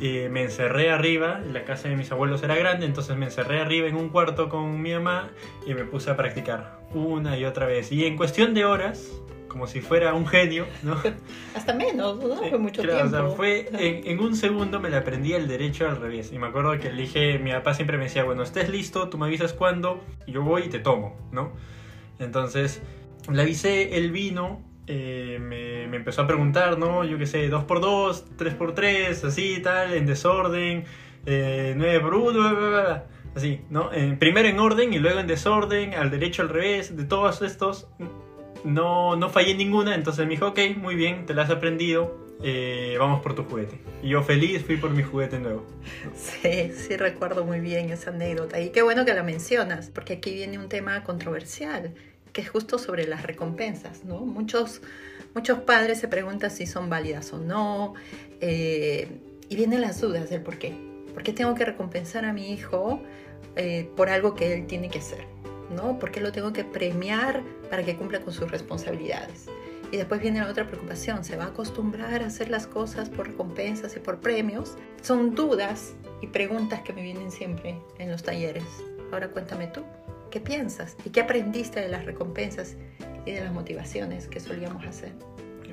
eh, 0.02 0.28
me 0.30 0.44
encerré 0.44 0.92
arriba, 0.92 1.40
la 1.40 1.64
casa 1.64 1.88
de 1.88 1.96
mis 1.96 2.12
abuelos 2.12 2.44
era 2.44 2.56
grande, 2.56 2.86
entonces 2.86 3.16
me 3.16 3.26
encerré 3.26 3.62
arriba 3.62 3.88
en 3.88 3.96
un 3.96 4.10
cuarto 4.10 4.50
con 4.50 4.82
mi 4.82 4.92
mamá 4.92 5.30
y 5.66 5.74
me 5.74 5.86
puse 5.86 6.12
a 6.12 6.18
practicar 6.18 6.80
una 6.94 7.38
y 7.38 7.46
otra 7.46 7.66
vez. 7.66 7.92
Y 7.92 8.06
en 8.06 8.18
cuestión 8.18 8.54
de 8.54 8.66
horas, 8.66 9.10
como 9.56 9.68
si 9.68 9.80
fuera 9.80 10.14
un 10.14 10.28
genio, 10.28 10.66
¿no? 10.84 10.98
Hasta 11.56 11.74
menos, 11.74 12.18
¿no? 12.22 12.36
Fue 12.36 12.58
mucho 12.58 12.82
Claro, 12.82 13.08
o 13.08 13.10
tiempo. 13.10 13.28
sea, 13.30 13.38
fue 13.38 13.70
en, 13.80 14.06
en 14.06 14.20
un 14.20 14.36
segundo 14.36 14.82
me 14.82 14.90
la 14.90 14.98
aprendí 14.98 15.32
el 15.32 15.48
derecho 15.48 15.88
al 15.88 15.96
revés. 15.96 16.34
Y 16.34 16.40
me 16.40 16.48
acuerdo 16.48 16.78
que 16.78 16.92
le 16.92 17.04
dije, 17.04 17.40
mi 17.40 17.54
papá 17.54 17.74
siempre 17.74 17.98
me 17.98 18.04
decía, 18.04 18.26
bueno, 18.26 18.44
estés 18.44 18.68
listo, 18.68 19.08
tú 19.08 19.18
me 19.18 19.28
avisas 19.28 19.54
cuándo, 19.54 20.04
y 20.28 20.34
yo 20.34 20.42
voy 20.44 20.64
y 20.64 20.68
te 20.68 20.80
tomo, 20.80 21.18
¿no? 21.32 21.54
Entonces, 22.20 22.82
le 23.32 23.42
avisé, 23.44 23.96
él 23.96 24.12
vino, 24.12 24.62
eh, 24.88 25.38
me, 25.42 25.88
me 25.88 25.96
empezó 25.96 26.24
a 26.24 26.28
preguntar, 26.28 26.78
¿no? 26.78 27.06
Yo 27.06 27.18
qué 27.18 27.26
sé, 27.26 27.50
2x2, 27.50 28.26
3x3, 28.38 29.24
así, 29.24 29.62
tal, 29.64 29.94
en 29.94 30.06
desorden, 30.06 30.84
eh, 31.26 31.76
9x1, 31.78 32.34
bla, 32.34 32.52
bla, 32.52 32.70
bla, 32.70 33.06
así, 33.38 33.62
¿no? 33.70 33.94
En- 33.94 34.20
primero 34.20 34.50
en 34.50 34.60
orden 34.60 34.92
y 34.92 35.00
luego 35.00 35.22
en 35.22 35.28
desorden, 35.28 35.94
al 35.94 36.12
derecho, 36.12 36.42
al 36.42 36.50
revés, 36.50 36.98
de 36.98 37.06
todos 37.06 37.42
estos, 37.42 37.88
no, 38.66 39.16
no 39.16 39.30
fallé 39.30 39.56
ninguna, 39.56 39.96
entonces 39.96 40.26
me 40.26 40.32
dijo, 40.32 40.48
ok, 40.48 40.60
muy 40.78 40.96
bien, 40.96 41.26
te 41.26 41.34
la 41.34 41.44
has 41.44 41.50
aprendido, 41.50 42.18
eh, 42.42 42.96
vamos 43.00 43.22
por 43.22 43.36
tu 43.36 43.44
juguete. 43.44 43.80
Y 44.02 44.10
yo 44.10 44.24
feliz 44.24 44.66
fui 44.66 44.78
por 44.78 44.90
mi 44.90 45.04
juguete 45.04 45.40
nuevo. 45.40 45.66
Sí, 46.16 46.72
sí 46.76 46.98
recuerdo 46.98 47.46
muy 47.46 47.60
bien 47.60 47.90
esa 47.92 48.10
anécdota. 48.10 48.60
Y 48.60 48.70
qué 48.70 48.82
bueno 48.82 49.06
que 49.06 49.14
la 49.14 49.24
mencionas, 49.24 49.90
porque 49.90 50.14
aquí 50.14 50.34
viene 50.34 50.58
un 50.58 50.68
tema 50.68 51.04
controversial, 51.04 51.94
que 52.34 52.42
es 52.42 52.50
justo 52.50 52.78
sobre 52.78 53.08
las 53.08 53.24
recompensas, 53.24 54.04
¿no? 54.04 54.20
Muchos, 54.20 54.82
muchos 55.34 55.60
padres 55.60 56.00
se 56.00 56.08
preguntan 56.08 56.52
si 56.52 56.66
son 56.66 56.90
válidas 56.90 57.32
o 57.34 57.38
no, 57.38 57.94
eh, 58.42 59.08
y 59.48 59.56
vienen 59.56 59.82
las 59.82 60.02
dudas 60.02 60.30
del 60.30 60.42
por 60.42 60.58
qué. 60.58 60.76
¿Por 61.14 61.24
qué 61.24 61.32
tengo 61.32 61.56
que 61.56 61.64
recompensar 61.64 62.26
a 62.26 62.34
mi 62.34 62.52
hijo 62.52 63.02
eh, 63.56 63.90
por 63.96 64.10
algo 64.10 64.34
que 64.34 64.54
él 64.54 64.68
tiene 64.68 64.90
que 64.90 65.00
hacer? 65.00 65.35
¿No? 65.70 66.00
¿Por 66.00 66.12
qué 66.12 66.22
lo 66.22 66.32
tengo 66.32 66.54
que 66.54 66.64
premiar 66.64 67.44
para 67.70 67.84
que 67.84 67.96
cumpla 67.96 68.22
con 68.22 68.34
sus 68.34 68.50
responsabilidades? 68.50 69.48
Y 69.92 69.98
después 69.98 70.22
viene 70.22 70.40
la 70.40 70.50
otra 70.50 70.68
preocupación, 70.68 71.24
¿se 71.24 71.38
va 71.38 71.46
a 71.46 71.48
acostumbrar 71.48 72.24
a 72.24 72.28
hacer 72.28 72.50
las 72.50 72.68
cosas 72.68 73.10
por 73.10 73.28
recompensas 73.28 73.96
y 73.96 74.00
por 74.00 74.20
premios? 74.20 74.78
Son 75.02 75.36
dudas 75.36 75.96
y 76.22 76.28
preguntas 76.28 76.82
que 76.82 76.94
me 76.94 77.02
vienen 77.02 77.32
siempre 77.32 77.80
en 78.00 78.12
los 78.12 78.24
talleres. 78.24 78.66
Ahora 79.12 79.30
cuéntame 79.30 79.68
tú, 79.68 79.84
¿qué 80.32 80.40
piensas? 80.40 80.98
¿Y 81.06 81.12
qué 81.12 81.22
aprendiste 81.22 81.80
de 81.80 81.90
las 81.90 82.06
recompensas 82.06 82.76
y 83.26 83.32
de 83.32 83.42
las 83.42 83.54
motivaciones 83.54 84.28
que 84.28 84.40
solíamos 84.40 84.86
hacer? 84.86 85.14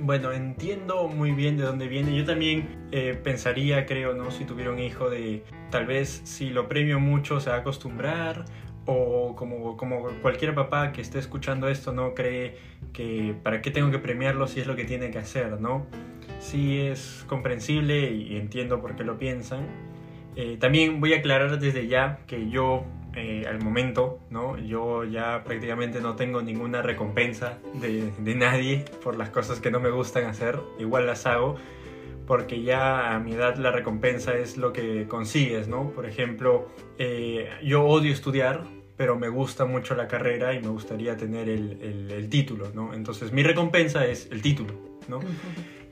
Bueno, 0.01 0.33
entiendo 0.33 1.09
muy 1.09 1.33
bien 1.33 1.57
de 1.57 1.65
dónde 1.65 1.87
viene. 1.87 2.17
Yo 2.17 2.25
también 2.25 2.89
eh, 2.93 3.19
pensaría, 3.23 3.87
creo, 3.87 4.15
¿no? 4.15 4.31
Si 4.31 4.45
tuviera 4.45 4.71
un 4.71 4.79
hijo 4.79 5.11
de 5.11 5.45
tal 5.71 5.87
vez 5.87 6.23
si 6.25 6.51
lo 6.51 6.69
premio 6.69 6.99
mucho 7.01 7.41
se 7.41 7.51
va 7.51 7.57
a 7.57 7.59
acostumbrar 7.61 8.45
o 8.87 9.35
como, 9.37 9.77
como 9.77 10.09
cualquier 10.23 10.55
papá 10.55 10.93
que 10.93 11.01
esté 11.01 11.19
escuchando 11.19 11.69
esto 11.69 11.93
no 11.93 12.15
cree 12.15 12.57
que 12.93 13.35
para 13.43 13.62
qué 13.62 13.71
tengo 13.71 13.91
que 13.91 13.99
premiarlo 13.99 14.47
si 14.49 14.61
es 14.61 14.67
lo 14.67 14.77
que 14.77 14.85
tiene 14.85 15.11
que 15.11 15.19
hacer, 15.19 15.61
¿no? 15.61 15.87
Sí 16.41 16.81
es 16.81 17.25
comprensible 17.29 18.11
y 18.11 18.37
entiendo 18.37 18.81
por 18.81 18.97
qué 18.97 19.05
lo 19.05 19.19
piensan. 19.19 19.67
Eh, 20.35 20.57
también 20.59 21.01
voy 21.01 21.15
a 21.15 21.19
aclarar 21.19 21.59
desde 21.59 21.87
ya 21.87 22.21
que 22.27 22.49
yo 22.49 22.85
eh, 23.15 23.45
al 23.49 23.62
momento, 23.62 24.19
¿no? 24.31 24.59
Yo 24.59 25.05
ya 25.05 25.45
prácticamente 25.45 26.01
no 26.01 26.17
tengo 26.17 26.43
ninguna 26.43 26.83
recompensa 26.83 27.59
de, 27.75 28.11
de 28.19 28.35
nadie 28.35 28.85
por 29.05 29.17
las 29.17 29.31
cosas 29.31 29.61
que 29.61 29.71
no 29.71 29.79
me 29.79 29.91
gustan 29.91 30.25
hacer, 30.25 30.59
igual 30.79 31.07
las 31.07 31.27
hago 31.27 31.57
porque 32.27 32.62
ya 32.62 33.15
a 33.15 33.19
mi 33.19 33.33
edad 33.33 33.57
la 33.57 33.73
recompensa 33.73 34.35
es 34.37 34.57
lo 34.57 34.73
que 34.73 35.07
consigues, 35.09 35.69
¿no? 35.69 35.91
Por 35.91 36.07
ejemplo, 36.07 36.69
eh, 36.99 37.49
yo 37.63 37.85
odio 37.85 38.13
estudiar, 38.13 38.63
pero 38.97 39.19
me 39.19 39.28
gusta 39.28 39.65
mucho 39.65 39.95
la 39.95 40.07
carrera 40.07 40.55
y 40.55 40.61
me 40.61 40.69
gustaría 40.69 41.17
tener 41.17 41.49
el, 41.49 41.78
el, 41.81 42.11
el 42.11 42.28
título, 42.28 42.71
¿no? 42.75 42.95
Entonces 42.95 43.33
mi 43.33 43.43
recompensa 43.43 44.07
es 44.07 44.28
el 44.31 44.43
título, 44.43 44.75
¿no? 45.09 45.21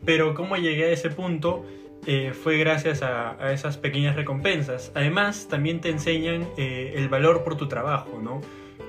Pero 0.05 0.35
cómo 0.35 0.57
llegué 0.57 0.85
a 0.87 0.91
ese 0.91 1.11
punto 1.11 1.65
eh, 2.07 2.33
fue 2.33 2.57
gracias 2.57 3.03
a, 3.03 3.33
a, 3.43 3.53
esas 3.53 3.77
pequeñas 3.77 4.17
recompensas. 4.17 4.91
Además, 4.95 5.49
también 5.49 5.81
te 5.81 5.91
enseñan 5.91 6.49
eh, 6.57 6.95
el 6.97 7.09
valor 7.09 7.45
por 7.45 7.57
tu 7.57 7.69
trabajo, 7.69 8.21
¿no? 8.23 8.41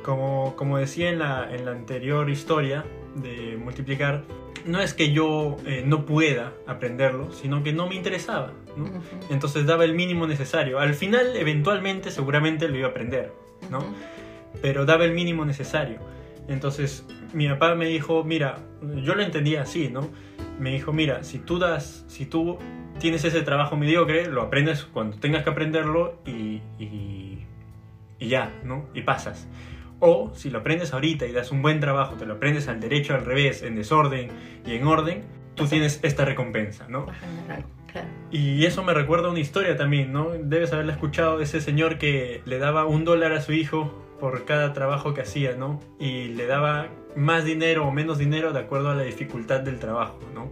Como, 0.03 0.55
como 0.55 0.77
decía 0.77 1.09
en 1.09 1.19
la, 1.19 1.53
en 1.53 1.65
la 1.65 1.71
anterior 1.71 2.29
historia 2.29 2.85
de 3.15 3.57
multiplicar, 3.57 4.23
no 4.65 4.79
es 4.79 4.93
que 4.93 5.11
yo 5.11 5.57
eh, 5.65 5.83
no 5.85 6.05
pueda 6.05 6.53
aprenderlo, 6.65 7.31
sino 7.31 7.63
que 7.63 7.73
no 7.73 7.87
me 7.87 7.95
interesaba, 7.95 8.53
¿no? 8.77 8.85
Uh 8.85 8.87
-huh. 8.87 9.01
Entonces 9.29 9.65
daba 9.65 9.83
el 9.83 9.93
mínimo 9.93 10.25
necesario. 10.25 10.79
Al 10.79 10.93
final, 10.93 11.35
eventualmente, 11.35 12.11
seguramente 12.11 12.69
lo 12.69 12.77
iba 12.77 12.87
a 12.87 12.91
aprender, 12.91 13.33
¿no? 13.71 13.79
Uh 13.79 13.81
-huh. 13.81 14.59
Pero 14.61 14.85
daba 14.85 15.05
el 15.05 15.13
mínimo 15.13 15.45
necesario. 15.45 15.99
Entonces, 16.47 17.05
mi 17.33 17.47
papá 17.47 17.75
me 17.75 17.85
dijo, 17.85 18.23
mira, 18.23 18.57
yo 19.03 19.15
lo 19.15 19.23
entendía 19.23 19.61
así, 19.61 19.89
¿no? 19.89 20.09
Me 20.59 20.71
dijo, 20.71 20.91
mira, 20.91 21.23
si 21.23 21.39
tú 21.39 21.57
das, 21.57 22.03
si 22.07 22.25
tú 22.25 22.57
tienes 22.99 23.23
ese 23.23 23.41
trabajo 23.41 23.77
mediocre, 23.77 24.27
lo 24.27 24.41
aprendes 24.41 24.83
cuando 24.83 25.17
tengas 25.17 25.43
que 25.43 25.49
aprenderlo 25.49 26.19
y, 26.25 26.61
y, 26.77 27.45
y 28.19 28.27
ya, 28.27 28.51
¿no? 28.63 28.85
Y 28.93 29.01
pasas. 29.01 29.47
O 29.99 30.31
si 30.35 30.49
lo 30.49 30.59
aprendes 30.59 30.93
ahorita 30.93 31.25
y 31.25 31.31
das 31.31 31.51
un 31.51 31.61
buen 31.61 31.79
trabajo, 31.79 32.15
te 32.15 32.25
lo 32.25 32.33
aprendes 32.33 32.67
al 32.67 32.79
derecho, 32.79 33.13
al 33.13 33.25
revés, 33.25 33.63
en 33.63 33.75
desorden 33.75 34.29
y 34.65 34.73
en 34.73 34.85
orden, 34.85 35.23
tú 35.55 35.67
tienes 35.67 35.99
esta 36.03 36.25
recompensa, 36.25 36.87
¿no? 36.89 37.05
Claro. 37.45 37.63
Y 38.31 38.65
eso 38.65 38.83
me 38.83 38.93
recuerda 38.93 39.29
una 39.29 39.39
historia 39.39 39.75
también, 39.75 40.13
¿no? 40.13 40.29
Debes 40.29 40.71
haberla 40.73 40.93
escuchado 40.93 41.37
de 41.37 41.43
ese 41.43 41.61
señor 41.61 41.97
que 41.97 42.41
le 42.45 42.59
daba 42.59 42.85
un 42.85 43.03
dólar 43.03 43.33
a 43.33 43.41
su 43.41 43.53
hijo 43.53 43.91
por 44.19 44.45
cada 44.45 44.73
trabajo 44.73 45.13
que 45.13 45.21
hacía, 45.21 45.55
¿no? 45.55 45.79
Y 45.99 46.29
le 46.29 46.45
daba 46.45 46.87
más 47.15 47.43
dinero 47.43 47.85
o 47.85 47.91
menos 47.91 48.17
dinero 48.17 48.53
de 48.53 48.59
acuerdo 48.59 48.89
a 48.89 48.95
la 48.95 49.03
dificultad 49.03 49.59
del 49.61 49.79
trabajo, 49.79 50.19
¿no? 50.33 50.49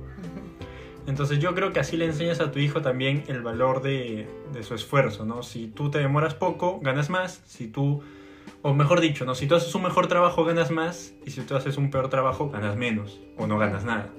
Entonces 1.08 1.40
yo 1.40 1.56
creo 1.56 1.72
que 1.72 1.80
así 1.80 1.98
le 1.98 2.06
enseñas 2.06 2.40
a 2.40 2.52
tu 2.52 2.60
hijo 2.60 2.82
también 2.82 3.24
el 3.28 3.42
valor 3.42 3.82
de, 3.82 4.28
de 4.54 4.64
su 4.64 4.76
esfuerzo, 4.76 5.26
¿no? 5.26 5.42
Si 5.44 5.68
tú 5.68 5.90
te 5.90 6.00
demoras 6.00 6.36
poco, 6.36 6.80
ganas 6.82 7.10
más. 7.10 7.42
Si 7.46 7.68
tú 7.68 8.04
o 8.62 8.74
mejor 8.74 9.00
dicho, 9.00 9.26
¿no? 9.26 9.36
si 9.36 9.48
tú 9.48 9.56
haces 9.56 9.74
un 9.76 9.84
mejor 9.84 10.08
trabajo 10.08 10.44
ganas 10.44 10.72
más 10.72 11.14
y 11.26 11.32
si 11.32 11.42
tú 11.42 11.56
haces 11.56 11.78
un 11.78 11.92
peor 11.92 12.10
trabajo 12.10 12.50
ganas 12.50 12.76
menos 12.76 13.20
o 13.38 13.48
no 13.48 13.58
ganas 13.58 13.86
nada. 13.86 14.10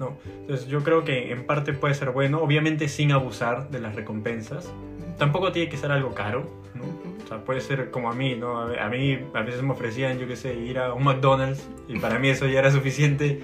¿No? 0.00 0.18
Entonces 0.40 0.66
yo 0.66 0.82
creo 0.82 1.04
que 1.04 1.30
en 1.30 1.46
parte 1.46 1.72
puede 1.74 1.94
ser 1.94 2.10
bueno, 2.10 2.40
obviamente 2.40 2.88
sin 2.88 3.12
abusar 3.12 3.70
de 3.70 3.78
las 3.78 3.94
recompensas. 3.94 4.72
Tampoco 5.18 5.52
tiene 5.52 5.68
que 5.68 5.76
ser 5.76 5.92
algo 5.92 6.14
caro, 6.14 6.50
¿no? 6.74 6.84
O 7.22 7.28
sea, 7.28 7.44
puede 7.44 7.60
ser 7.60 7.90
como 7.90 8.10
a 8.10 8.14
mí, 8.14 8.34
¿no? 8.34 8.58
A 8.58 8.88
mí 8.88 9.18
a 9.34 9.42
veces 9.42 9.62
me 9.62 9.72
ofrecían, 9.72 10.18
yo 10.18 10.26
qué 10.26 10.34
sé, 10.34 10.54
ir 10.54 10.78
a 10.78 10.94
un 10.94 11.04
McDonald's 11.04 11.68
y 11.86 11.98
para 11.98 12.18
mí 12.18 12.30
eso 12.30 12.46
ya 12.46 12.60
era 12.60 12.72
suficiente. 12.72 13.40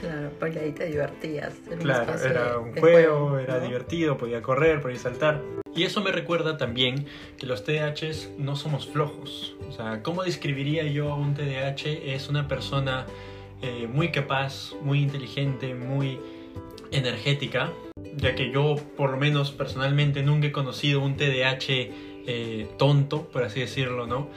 Claro, 0.00 0.30
porque 0.38 0.60
ahí 0.60 0.72
te 0.72 0.86
divertías. 0.86 1.54
Claro, 1.80 2.12
un 2.12 2.30
era 2.30 2.58
un 2.58 2.72
juego, 2.72 2.80
juego, 2.80 3.38
era 3.38 3.58
¿no? 3.58 3.64
divertido, 3.64 4.16
podía 4.16 4.40
correr, 4.42 4.80
podía 4.80 4.98
saltar. 4.98 5.42
Y 5.74 5.84
eso 5.84 6.02
me 6.02 6.12
recuerda 6.12 6.56
también 6.56 7.06
que 7.36 7.46
los 7.46 7.64
TDAHs 7.64 8.30
no 8.38 8.56
somos 8.56 8.86
flojos. 8.86 9.56
O 9.68 9.72
sea, 9.72 10.02
¿cómo 10.02 10.22
describiría 10.22 10.84
yo 10.84 11.12
a 11.12 11.16
un 11.16 11.34
TDAH? 11.34 12.14
Es 12.14 12.28
una 12.28 12.46
persona 12.46 13.06
eh, 13.62 13.88
muy 13.92 14.10
capaz, 14.10 14.72
muy 14.82 15.00
inteligente, 15.00 15.74
muy 15.74 16.20
energética, 16.90 17.72
ya 18.16 18.34
que 18.34 18.50
yo 18.50 18.76
por 18.96 19.10
lo 19.10 19.16
menos 19.16 19.50
personalmente 19.50 20.22
nunca 20.22 20.48
he 20.48 20.52
conocido 20.52 21.00
un 21.00 21.16
TDAH 21.16 21.66
eh, 21.68 22.68
tonto, 22.78 23.28
por 23.28 23.44
así 23.44 23.60
decirlo, 23.60 24.06
¿no? 24.06 24.28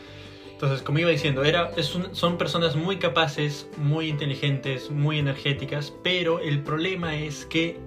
Entonces, 0.52 0.82
como 0.82 1.00
iba 1.00 1.10
diciendo, 1.10 1.44
era, 1.46 1.72
es 1.78 1.96
un, 1.96 2.14
son 2.14 2.38
personas 2.38 2.76
muy 2.76 2.98
capaces, 2.98 3.70
muy 3.78 4.10
inteligentes, 4.10 4.92
muy 4.92 5.18
energéticas, 5.18 5.94
pero 6.04 6.40
el 6.40 6.62
problema 6.64 7.16
es 7.16 7.46
que 7.46 7.78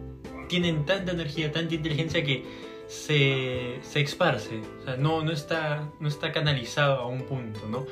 tienen 0.48 0.86
tanta 0.86 1.12
energía, 1.12 1.52
tanta 1.52 1.74
inteligencia 1.74 2.24
que 2.24 2.44
se, 2.86 3.78
se 3.82 4.00
esparce, 4.00 4.60
o 4.80 4.84
sea, 4.84 4.96
no, 4.96 5.22
no, 5.22 5.32
está, 5.32 5.90
no 6.00 6.08
está 6.08 6.32
canalizado 6.32 6.98
a 7.00 7.06
un 7.06 7.22
punto, 7.22 7.60
¿no? 7.70 7.86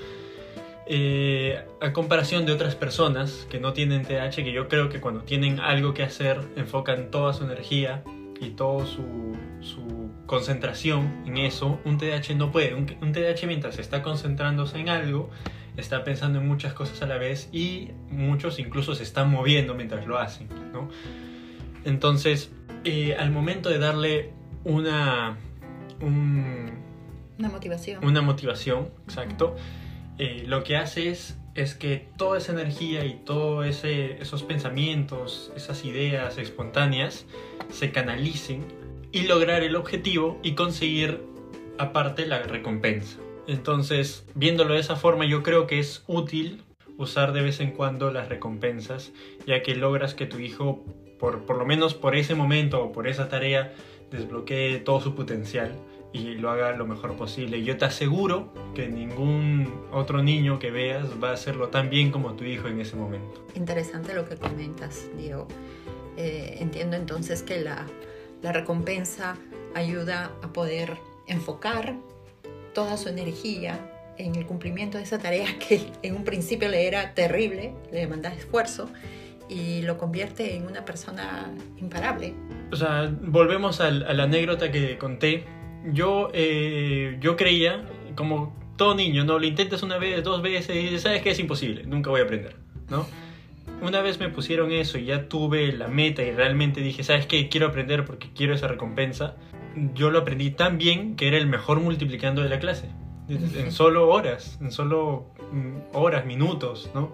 Eh, 0.92 1.64
a 1.80 1.92
comparación 1.92 2.46
de 2.46 2.52
otras 2.52 2.74
personas 2.74 3.46
que 3.48 3.60
no 3.60 3.72
tienen 3.72 4.02
TDAH, 4.02 4.42
que 4.42 4.50
yo 4.50 4.66
creo 4.66 4.88
que 4.88 5.00
cuando 5.00 5.20
tienen 5.20 5.60
algo 5.60 5.94
que 5.94 6.02
hacer, 6.02 6.40
enfocan 6.56 7.12
toda 7.12 7.32
su 7.32 7.44
energía 7.44 8.02
y 8.40 8.50
toda 8.50 8.84
su, 8.86 9.36
su 9.60 10.10
concentración 10.26 11.22
en 11.26 11.36
eso, 11.36 11.78
un 11.84 11.96
TDAH 11.96 12.34
no 12.34 12.50
puede. 12.50 12.74
Un, 12.74 12.92
un 13.02 13.12
TDAH 13.12 13.46
mientras 13.46 13.78
está 13.78 14.02
concentrándose 14.02 14.80
en 14.80 14.88
algo, 14.88 15.30
está 15.76 16.02
pensando 16.02 16.40
en 16.40 16.48
muchas 16.48 16.74
cosas 16.74 17.00
a 17.02 17.06
la 17.06 17.18
vez 17.18 17.48
y 17.52 17.90
muchos 18.08 18.58
incluso 18.58 18.96
se 18.96 19.04
están 19.04 19.30
moviendo 19.30 19.76
mientras 19.76 20.08
lo 20.08 20.18
hacen, 20.18 20.48
¿no? 20.72 20.88
Entonces, 21.84 22.50
eh, 22.82 23.14
al 23.16 23.30
momento 23.30 23.68
de 23.68 23.78
darle 23.78 24.32
una... 24.64 25.38
Un, 26.00 26.82
una 27.38 27.48
motivación. 27.48 28.04
Una 28.04 28.22
motivación, 28.22 28.90
exacto. 29.04 29.54
Eh, 30.22 30.44
lo 30.46 30.64
que 30.64 30.76
hace 30.76 31.08
es, 31.08 31.38
es 31.54 31.74
que 31.74 32.06
toda 32.18 32.36
esa 32.36 32.52
energía 32.52 33.06
y 33.06 33.14
todos 33.24 33.84
esos 33.84 34.42
pensamientos, 34.42 35.50
esas 35.56 35.82
ideas 35.86 36.36
espontáneas 36.36 37.24
se 37.70 37.90
canalicen 37.90 38.66
y 39.12 39.22
lograr 39.22 39.62
el 39.62 39.76
objetivo 39.76 40.38
y 40.42 40.54
conseguir 40.56 41.22
aparte 41.78 42.26
la 42.26 42.42
recompensa. 42.42 43.16
Entonces, 43.46 44.26
viéndolo 44.34 44.74
de 44.74 44.80
esa 44.80 44.94
forma, 44.94 45.24
yo 45.24 45.42
creo 45.42 45.66
que 45.66 45.78
es 45.78 46.04
útil 46.06 46.64
usar 46.98 47.32
de 47.32 47.40
vez 47.40 47.60
en 47.60 47.70
cuando 47.70 48.12
las 48.12 48.28
recompensas, 48.28 49.12
ya 49.46 49.62
que 49.62 49.74
logras 49.74 50.12
que 50.12 50.26
tu 50.26 50.38
hijo, 50.38 50.84
por, 51.18 51.46
por 51.46 51.56
lo 51.56 51.64
menos 51.64 51.94
por 51.94 52.14
ese 52.14 52.34
momento 52.34 52.84
o 52.84 52.92
por 52.92 53.08
esa 53.08 53.30
tarea, 53.30 53.72
desbloquee 54.10 54.82
todo 54.84 55.00
su 55.00 55.14
potencial 55.14 55.72
y 56.12 56.34
lo 56.34 56.50
haga 56.50 56.72
lo 56.72 56.86
mejor 56.86 57.16
posible. 57.16 57.62
Yo 57.62 57.76
te 57.76 57.84
aseguro 57.84 58.52
que 58.74 58.88
ningún 58.88 59.72
otro 59.92 60.22
niño 60.22 60.58
que 60.58 60.70
veas 60.70 61.06
va 61.22 61.30
a 61.30 61.32
hacerlo 61.34 61.68
tan 61.68 61.90
bien 61.90 62.10
como 62.10 62.34
tu 62.34 62.44
hijo 62.44 62.68
en 62.68 62.80
ese 62.80 62.96
momento. 62.96 63.44
Interesante 63.54 64.14
lo 64.14 64.28
que 64.28 64.36
comentas, 64.36 65.08
Diego. 65.16 65.46
Eh, 66.16 66.58
entiendo 66.60 66.96
entonces 66.96 67.42
que 67.42 67.60
la, 67.60 67.86
la 68.42 68.52
recompensa 68.52 69.36
ayuda 69.74 70.32
a 70.42 70.52
poder 70.52 70.96
enfocar 71.26 71.94
toda 72.74 72.96
su 72.96 73.08
energía 73.08 73.78
en 74.18 74.34
el 74.34 74.46
cumplimiento 74.46 74.98
de 74.98 75.04
esa 75.04 75.18
tarea 75.18 75.58
que 75.68 75.92
en 76.02 76.16
un 76.16 76.24
principio 76.24 76.68
le 76.68 76.86
era 76.86 77.14
terrible, 77.14 77.72
le 77.92 78.00
demandaba 78.00 78.34
esfuerzo 78.34 78.88
y 79.48 79.82
lo 79.82 79.98
convierte 79.98 80.54
en 80.54 80.66
una 80.66 80.84
persona 80.84 81.50
imparable. 81.78 82.34
O 82.70 82.76
sea, 82.76 83.12
volvemos 83.20 83.80
a 83.80 83.90
la 83.90 84.22
anécdota 84.22 84.70
que 84.70 84.96
conté. 84.96 85.44
Yo, 85.92 86.30
eh, 86.32 87.16
yo 87.20 87.36
creía, 87.36 87.86
como 88.14 88.54
todo 88.76 88.94
niño, 88.94 89.24
¿no? 89.24 89.38
Lo 89.38 89.46
intentas 89.46 89.82
una 89.82 89.98
vez, 89.98 90.22
dos 90.22 90.42
veces 90.42 90.76
y 90.76 90.80
dices, 90.80 91.02
sabes 91.02 91.22
que 91.22 91.30
es 91.30 91.38
imposible, 91.38 91.84
nunca 91.84 92.10
voy 92.10 92.20
a 92.20 92.24
aprender, 92.24 92.56
¿no? 92.88 93.06
Una 93.82 94.02
vez 94.02 94.20
me 94.20 94.28
pusieron 94.28 94.72
eso 94.72 94.98
y 94.98 95.06
ya 95.06 95.28
tuve 95.28 95.72
la 95.72 95.88
meta 95.88 96.22
y 96.22 96.32
realmente 96.32 96.80
dije, 96.80 97.02
¿sabes 97.02 97.26
qué? 97.26 97.48
Quiero 97.48 97.68
aprender 97.68 98.04
porque 98.04 98.28
quiero 98.34 98.54
esa 98.54 98.68
recompensa. 98.68 99.36
Yo 99.94 100.10
lo 100.10 100.18
aprendí 100.18 100.50
tan 100.50 100.76
bien 100.76 101.16
que 101.16 101.28
era 101.28 101.38
el 101.38 101.46
mejor 101.46 101.80
multiplicando 101.80 102.42
de 102.42 102.50
la 102.50 102.58
clase 102.58 102.90
en 103.30 103.72
solo 103.72 104.08
horas, 104.08 104.58
en 104.60 104.72
solo 104.72 105.26
mm, 105.52 105.94
horas, 105.96 106.26
minutos, 106.26 106.90
¿no? 106.94 107.12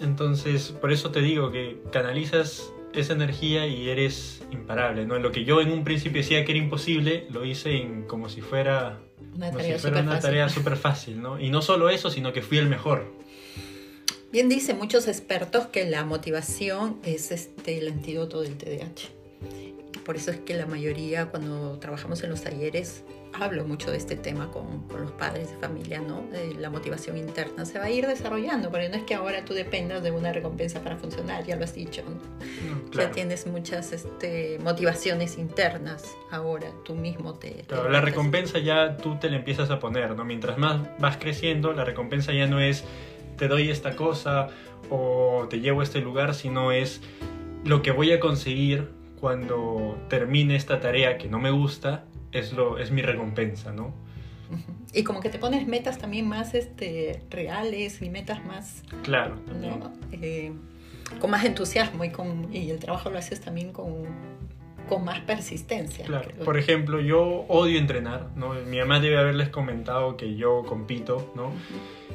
Entonces, 0.00 0.72
por 0.80 0.92
eso 0.92 1.10
te 1.10 1.20
digo 1.20 1.50
que 1.50 1.80
canalizas 1.92 2.72
esa 2.94 3.12
energía 3.12 3.66
y 3.66 3.88
eres 3.88 4.42
imparable, 4.50 5.06
¿no? 5.06 5.18
Lo 5.18 5.32
que 5.32 5.44
yo 5.44 5.60
en 5.60 5.70
un 5.70 5.84
principio 5.84 6.22
decía 6.22 6.44
que 6.44 6.52
era 6.52 6.60
imposible, 6.60 7.26
lo 7.30 7.44
hice 7.44 7.76
en, 7.76 8.04
como 8.04 8.28
si 8.28 8.40
fuera 8.40 9.00
una 9.34 9.50
tarea 9.50 9.78
súper 10.48 10.76
fácil. 10.76 11.14
fácil, 11.16 11.22
¿no? 11.22 11.40
Y 11.40 11.50
no 11.50 11.62
solo 11.62 11.90
eso, 11.90 12.10
sino 12.10 12.32
que 12.32 12.42
fui 12.42 12.58
el 12.58 12.68
mejor. 12.68 13.12
Bien 14.30 14.48
dicen 14.48 14.76
muchos 14.76 15.08
expertos 15.08 15.66
que 15.66 15.86
la 15.86 16.04
motivación 16.04 16.98
es 17.02 17.30
este, 17.30 17.78
el 17.78 17.88
antídoto 17.88 18.42
del 18.42 18.58
TDAH. 18.58 19.08
Por 20.04 20.16
eso 20.16 20.30
es 20.30 20.38
que 20.38 20.54
la 20.54 20.66
mayoría 20.66 21.26
cuando 21.26 21.78
trabajamos 21.78 22.22
en 22.22 22.30
los 22.30 22.42
talleres 22.42 23.04
hablo 23.32 23.64
mucho 23.64 23.90
de 23.90 23.96
este 23.96 24.16
tema 24.16 24.50
con, 24.50 24.82
con, 24.88 25.02
los 25.02 25.12
padres 25.12 25.50
de 25.50 25.56
familia, 25.56 26.00
¿no? 26.00 26.24
la 26.58 26.70
motivación 26.70 27.16
interna 27.16 27.64
se 27.64 27.78
va 27.78 27.86
a 27.86 27.90
ir 27.90 28.06
desarrollando, 28.06 28.70
porque 28.70 28.88
no 28.88 28.96
es 28.96 29.02
que 29.04 29.14
ahora 29.14 29.44
tú 29.44 29.54
dependas 29.54 30.02
de 30.02 30.10
una 30.10 30.32
recompensa 30.32 30.82
para 30.82 30.96
funcionar, 30.96 31.44
ya 31.44 31.56
lo 31.56 31.64
has 31.64 31.74
dicho, 31.74 32.02
¿no? 32.02 32.18
Ya 32.92 33.10
tienes 33.10 33.46
muchas 33.46 33.92
este, 33.92 34.58
motivaciones 34.60 35.38
internas, 35.38 36.16
ahora 36.30 36.70
tú 36.84 36.94
mismo 36.94 37.34
te... 37.34 37.64
Claro, 37.66 37.88
la 37.88 38.00
recompensa 38.00 38.58
ya 38.58 38.96
tú 38.96 39.16
te 39.16 39.30
la 39.30 39.36
empiezas 39.36 39.70
a 39.70 39.78
poner, 39.78 40.16
¿no? 40.16 40.24
Mientras 40.24 40.58
más 40.58 40.80
vas 40.98 41.16
creciendo, 41.16 41.72
la 41.72 41.84
recompensa 41.84 42.32
ya 42.32 42.46
no 42.46 42.60
es 42.60 42.84
te 43.36 43.48
doy 43.48 43.70
esta 43.70 43.96
cosa 43.96 44.48
o 44.90 45.46
te 45.48 45.60
llevo 45.60 45.80
a 45.80 45.84
este 45.84 46.00
lugar, 46.00 46.34
sino 46.34 46.72
es 46.72 47.00
lo 47.64 47.82
que 47.82 47.92
voy 47.92 48.12
a 48.12 48.20
conseguir 48.20 48.88
cuando 49.20 49.96
termine 50.08 50.56
esta 50.56 50.80
tarea 50.80 51.18
que 51.18 51.28
no 51.28 51.38
me 51.38 51.50
gusta 51.50 52.04
es, 52.32 52.52
lo, 52.52 52.78
es 52.78 52.90
mi 52.90 53.02
recompensa, 53.02 53.72
¿no? 53.72 53.92
Y 54.94 55.04
como 55.04 55.20
que 55.20 55.28
te 55.28 55.38
pones 55.38 55.66
metas 55.66 55.98
también 55.98 56.26
más 56.26 56.54
este, 56.54 57.22
reales 57.30 58.00
y 58.00 58.08
metas 58.08 58.44
más... 58.44 58.82
Claro. 59.02 59.36
Eh, 60.12 60.52
con 61.20 61.30
más 61.30 61.44
entusiasmo 61.44 62.04
y, 62.04 62.10
con, 62.10 62.54
y 62.54 62.70
el 62.70 62.78
trabajo 62.78 63.10
lo 63.10 63.18
haces 63.18 63.40
también 63.40 63.72
con, 63.72 64.04
con 64.88 65.04
más 65.04 65.20
persistencia. 65.20 66.04
Claro. 66.04 66.30
Por 66.44 66.58
ejemplo, 66.58 67.00
yo 67.00 67.44
odio 67.48 67.78
entrenar, 67.78 68.28
¿no? 68.36 68.54
Mi 68.54 68.78
mamá 68.78 69.00
debe 69.00 69.18
haberles 69.18 69.48
comentado 69.48 70.16
que 70.16 70.36
yo 70.36 70.64
compito, 70.64 71.32
¿no? 71.36 71.52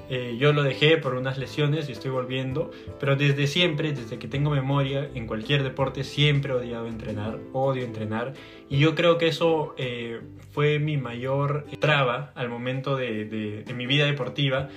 Eh, 0.10 0.36
yo 0.38 0.52
lo 0.52 0.64
dejé 0.64 0.98
por 0.98 1.16
unas 1.16 1.38
lesiones 1.38 1.88
y 1.88 1.94
estoy 1.94 2.12
volviendo, 2.12 2.72
pero 3.00 3.16
desde 3.16 3.48
siempre, 3.48 3.94
desde 3.94 4.20
que 4.20 4.28
tengo 4.28 4.52
memoria, 4.52 5.10
en 5.16 5.28
cualquier 5.28 5.64
deporte 5.64 6.04
siempre 6.04 6.52
he 6.52 6.56
odiado 6.56 6.88
entrenar, 6.88 7.40
odio 7.54 7.84
entrenar, 7.86 8.34
y 8.70 8.80
yo 8.80 8.96
creo 8.96 9.18
que 9.18 9.28
eso 9.28 9.74
eh, 9.78 10.20
fue 10.52 10.80
mi 10.80 10.98
mayor 10.98 11.66
traba 11.80 12.32
al 12.36 12.50
momento 12.50 12.98
de, 12.98 13.26
de, 13.26 13.74
mi 13.74 13.86
vida 13.88 14.06
deportiva, 14.06 14.70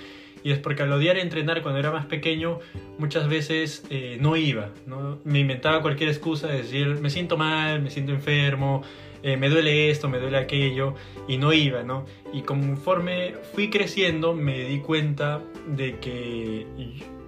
y 0.47 0.51
es 0.51 0.59
porque 0.59 0.81
al 0.83 0.93
odiar 0.93 1.17
entrenar 1.17 1.61
cuando 1.61 1.77
era 1.81 1.91
más 1.91 2.05
pequeño, 2.05 2.59
muchas 2.97 3.27
veces 3.27 3.83
eh, 3.89 4.17
no 4.21 4.37
iba, 4.37 4.69
¿no? 4.85 5.19
me 5.25 5.39
inventaba 5.39 5.81
cualquier 5.81 6.07
excusa 6.07 6.47
de 6.47 6.59
decir, 6.59 6.87
me 7.01 7.09
siento 7.09 7.35
mal, 7.35 7.81
me 7.81 7.89
siento 7.89 8.13
enfermo, 8.13 8.81
eh, 9.23 9.35
me 9.35 9.49
duele 9.49 9.89
esto, 9.89 10.07
me 10.07 10.19
duele 10.19 10.37
aquello, 10.37 10.95
y 11.27 11.37
no 11.37 11.51
iba, 11.51 11.83
¿no? 11.83 12.05
Y 12.31 12.43
conforme 12.43 13.33
fui 13.53 13.69
creciendo 13.69 14.33
me 14.33 14.63
di 14.63 14.79
cuenta 14.79 15.41
de 15.67 15.97
que... 15.99 16.65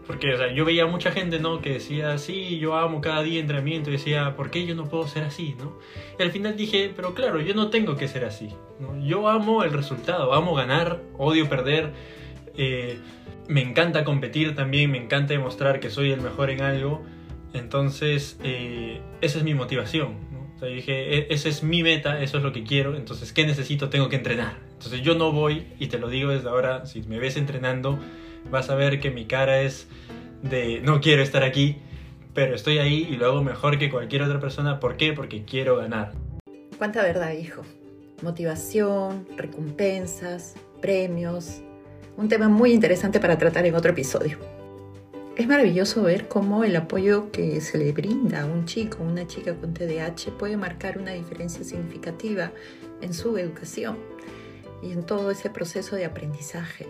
Porque 0.07 0.33
o 0.33 0.37
sea, 0.37 0.53
yo 0.53 0.63
veía 0.63 0.85
mucha 0.85 1.11
gente, 1.11 1.39
¿no? 1.39 1.61
Que 1.61 1.73
decía, 1.73 2.17
sí, 2.17 2.57
yo 2.57 2.75
amo 2.75 3.01
cada 3.01 3.21
día 3.21 3.39
entrenamiento. 3.39 3.91
Y 3.91 3.93
decía, 3.93 4.35
¿por 4.35 4.49
qué 4.49 4.65
yo 4.65 4.73
no 4.73 4.85
puedo 4.85 5.07
ser 5.07 5.23
así, 5.23 5.55
¿no? 5.59 5.77
Y 6.17 6.23
al 6.23 6.31
final 6.31 6.55
dije, 6.55 6.91
pero 6.95 7.13
claro, 7.13 7.39
yo 7.41 7.53
no 7.53 7.69
tengo 7.69 7.95
que 7.95 8.07
ser 8.07 8.25
así. 8.25 8.49
¿no? 8.79 9.05
Yo 9.05 9.27
amo 9.27 9.63
el 9.63 9.71
resultado, 9.71 10.33
amo 10.33 10.55
ganar, 10.55 10.99
odio 11.15 11.47
perder. 11.47 11.91
Eh, 12.59 12.99
me 13.47 13.61
encanta 13.61 14.03
competir 14.03 14.53
también, 14.53 14.91
me 14.91 14.99
encanta 14.99 15.33
demostrar 15.33 15.79
que 15.79 15.89
soy 15.89 16.11
el 16.11 16.21
mejor 16.21 16.51
en 16.51 16.61
algo. 16.61 17.03
Entonces, 17.53 18.37
eh, 18.43 19.01
esa 19.21 19.39
es 19.39 19.43
mi 19.43 19.55
motivación 19.55 20.29
yo 20.61 20.67
dije, 20.67 21.17
e, 21.17 21.27
esa 21.29 21.49
es 21.49 21.63
mi 21.63 21.83
meta, 21.83 22.21
eso 22.21 22.37
es 22.37 22.43
lo 22.43 22.51
que 22.51 22.63
quiero, 22.63 22.95
entonces, 22.95 23.31
¿qué 23.31 23.45
necesito? 23.45 23.89
Tengo 23.89 24.09
que 24.09 24.15
entrenar. 24.15 24.57
Entonces 24.73 25.01
yo 25.01 25.15
no 25.15 25.31
voy, 25.31 25.67
y 25.79 25.87
te 25.87 25.99
lo 25.99 26.09
digo 26.09 26.31
desde 26.31 26.49
ahora, 26.49 26.85
si 26.85 27.01
me 27.03 27.19
ves 27.19 27.37
entrenando, 27.37 27.99
vas 28.49 28.69
a 28.69 28.75
ver 28.75 28.99
que 28.99 29.11
mi 29.11 29.25
cara 29.25 29.61
es 29.61 29.87
de 30.41 30.81
no 30.81 31.01
quiero 31.01 31.21
estar 31.21 31.43
aquí, 31.43 31.77
pero 32.33 32.55
estoy 32.55 32.77
ahí 32.77 33.07
y 33.09 33.15
lo 33.15 33.27
hago 33.27 33.43
mejor 33.43 33.77
que 33.77 33.89
cualquier 33.89 34.21
otra 34.23 34.39
persona. 34.39 34.79
¿Por 34.79 34.97
qué? 34.97 35.13
Porque 35.13 35.43
quiero 35.43 35.77
ganar. 35.77 36.13
Cuánta 36.77 37.03
verdad, 37.03 37.33
hijo. 37.33 37.63
Motivación, 38.21 39.27
recompensas, 39.35 40.55
premios. 40.81 41.61
Un 42.19 42.27
tema 42.27 42.49
muy 42.49 42.73
interesante 42.73 43.21
para 43.21 43.37
tratar 43.37 43.65
en 43.65 43.75
otro 43.75 43.91
episodio. 43.91 44.39
Es 45.37 45.47
maravilloso 45.47 46.03
ver 46.03 46.27
cómo 46.27 46.65
el 46.65 46.75
apoyo 46.75 47.31
que 47.31 47.61
se 47.61 47.77
le 47.77 47.93
brinda 47.93 48.41
a 48.41 48.45
un 48.45 48.65
chico, 48.65 49.01
una 49.01 49.25
chica 49.25 49.55
con 49.55 49.73
TDAH 49.73 50.37
puede 50.37 50.57
marcar 50.57 50.97
una 50.97 51.11
diferencia 51.11 51.63
significativa 51.63 52.51
en 52.99 53.13
su 53.13 53.37
educación 53.37 53.97
y 54.83 54.91
en 54.91 55.03
todo 55.03 55.31
ese 55.31 55.49
proceso 55.49 55.95
de 55.95 56.03
aprendizaje. 56.03 56.87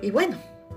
Y 0.00 0.12
bueno, 0.12 0.36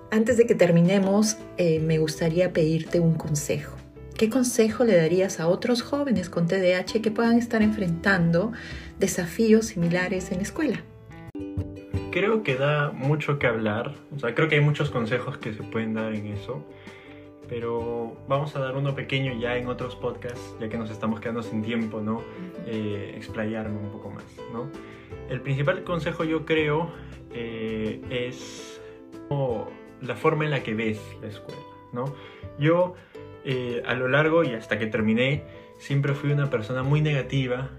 antes 0.09 0.37
de 0.37 0.47
que 0.47 0.55
terminemos, 0.55 1.37
eh, 1.57 1.79
me 1.79 1.99
gustaría 1.99 2.51
pedirte 2.51 2.99
un 2.99 3.13
consejo. 3.13 3.75
¿Qué 4.17 4.27
consejo 4.27 4.85
le 4.85 4.95
darías 4.95 5.39
a 5.39 5.47
otros 5.49 5.83
jóvenes 5.83 6.31
con 6.31 6.47
TDAH 6.47 6.99
que 6.99 7.11
puedan 7.11 7.37
estar 7.37 7.61
enfrentando 7.61 8.53
desafíos 8.99 9.67
similares 9.67 10.31
en 10.31 10.37
la 10.37 10.43
escuela? 10.43 10.83
Creo 12.15 12.43
que 12.43 12.55
da 12.55 12.91
mucho 12.91 13.39
que 13.39 13.45
hablar. 13.45 13.93
O 14.15 14.19
sea, 14.19 14.33
creo 14.33 14.47
que 14.47 14.55
hay 14.55 14.61
muchos 14.61 14.89
consejos 14.89 15.37
que 15.37 15.53
se 15.53 15.63
pueden 15.63 15.95
dar 15.95 16.15
en 16.15 16.27
eso. 16.27 16.65
Pero 17.49 18.15
vamos 18.29 18.55
a 18.55 18.59
dar 18.59 18.77
uno 18.77 18.95
pequeño 18.95 19.37
ya 19.37 19.57
en 19.57 19.67
otros 19.67 19.97
podcasts, 19.97 20.55
ya 20.61 20.69
que 20.69 20.77
nos 20.77 20.89
estamos 20.89 21.19
quedando 21.19 21.43
sin 21.43 21.61
tiempo, 21.61 21.99
¿no? 21.99 22.23
Eh, 22.67 23.15
explayarme 23.17 23.77
un 23.77 23.91
poco 23.91 24.11
más, 24.11 24.23
¿no? 24.53 24.69
El 25.29 25.41
principal 25.41 25.83
consejo 25.83 26.23
yo 26.23 26.45
creo 26.45 26.89
eh, 27.33 28.01
es 28.09 28.81
la 30.01 30.15
forma 30.15 30.45
en 30.45 30.51
la 30.51 30.63
que 30.63 30.73
ves 30.73 31.01
la 31.21 31.27
escuela, 31.27 31.61
¿no? 31.91 32.15
Yo 32.57 32.93
eh, 33.43 33.83
a 33.85 33.93
lo 33.93 34.07
largo 34.07 34.45
y 34.45 34.53
hasta 34.53 34.79
que 34.79 34.87
terminé 34.87 35.43
siempre 35.79 36.13
fui 36.13 36.31
una 36.31 36.49
persona 36.49 36.81
muy 36.81 37.01
negativa 37.01 37.71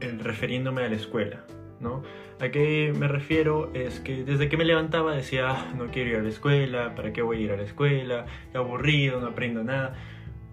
refiriéndome 0.00 0.82
a 0.82 0.88
la 0.88 0.96
escuela, 0.96 1.44
¿no? 1.80 2.02
¿A 2.40 2.50
qué 2.50 2.92
me 2.96 3.08
refiero? 3.08 3.70
Es 3.74 4.00
que 4.00 4.24
desde 4.24 4.48
que 4.48 4.56
me 4.56 4.64
levantaba 4.64 5.14
decía, 5.14 5.50
ah, 5.50 5.74
no 5.76 5.86
quiero 5.88 6.10
ir 6.10 6.16
a 6.16 6.22
la 6.22 6.28
escuela, 6.28 6.94
¿para 6.94 7.12
qué 7.12 7.22
voy 7.22 7.38
a 7.38 7.40
ir 7.40 7.52
a 7.52 7.56
la 7.56 7.64
escuela? 7.64 8.26
Qué 8.52 8.58
aburrido, 8.58 9.20
no 9.20 9.28
aprendo 9.28 9.64
nada. 9.64 9.94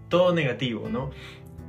Todo 0.08 0.34
negativo, 0.34 0.88
¿no? 0.90 1.10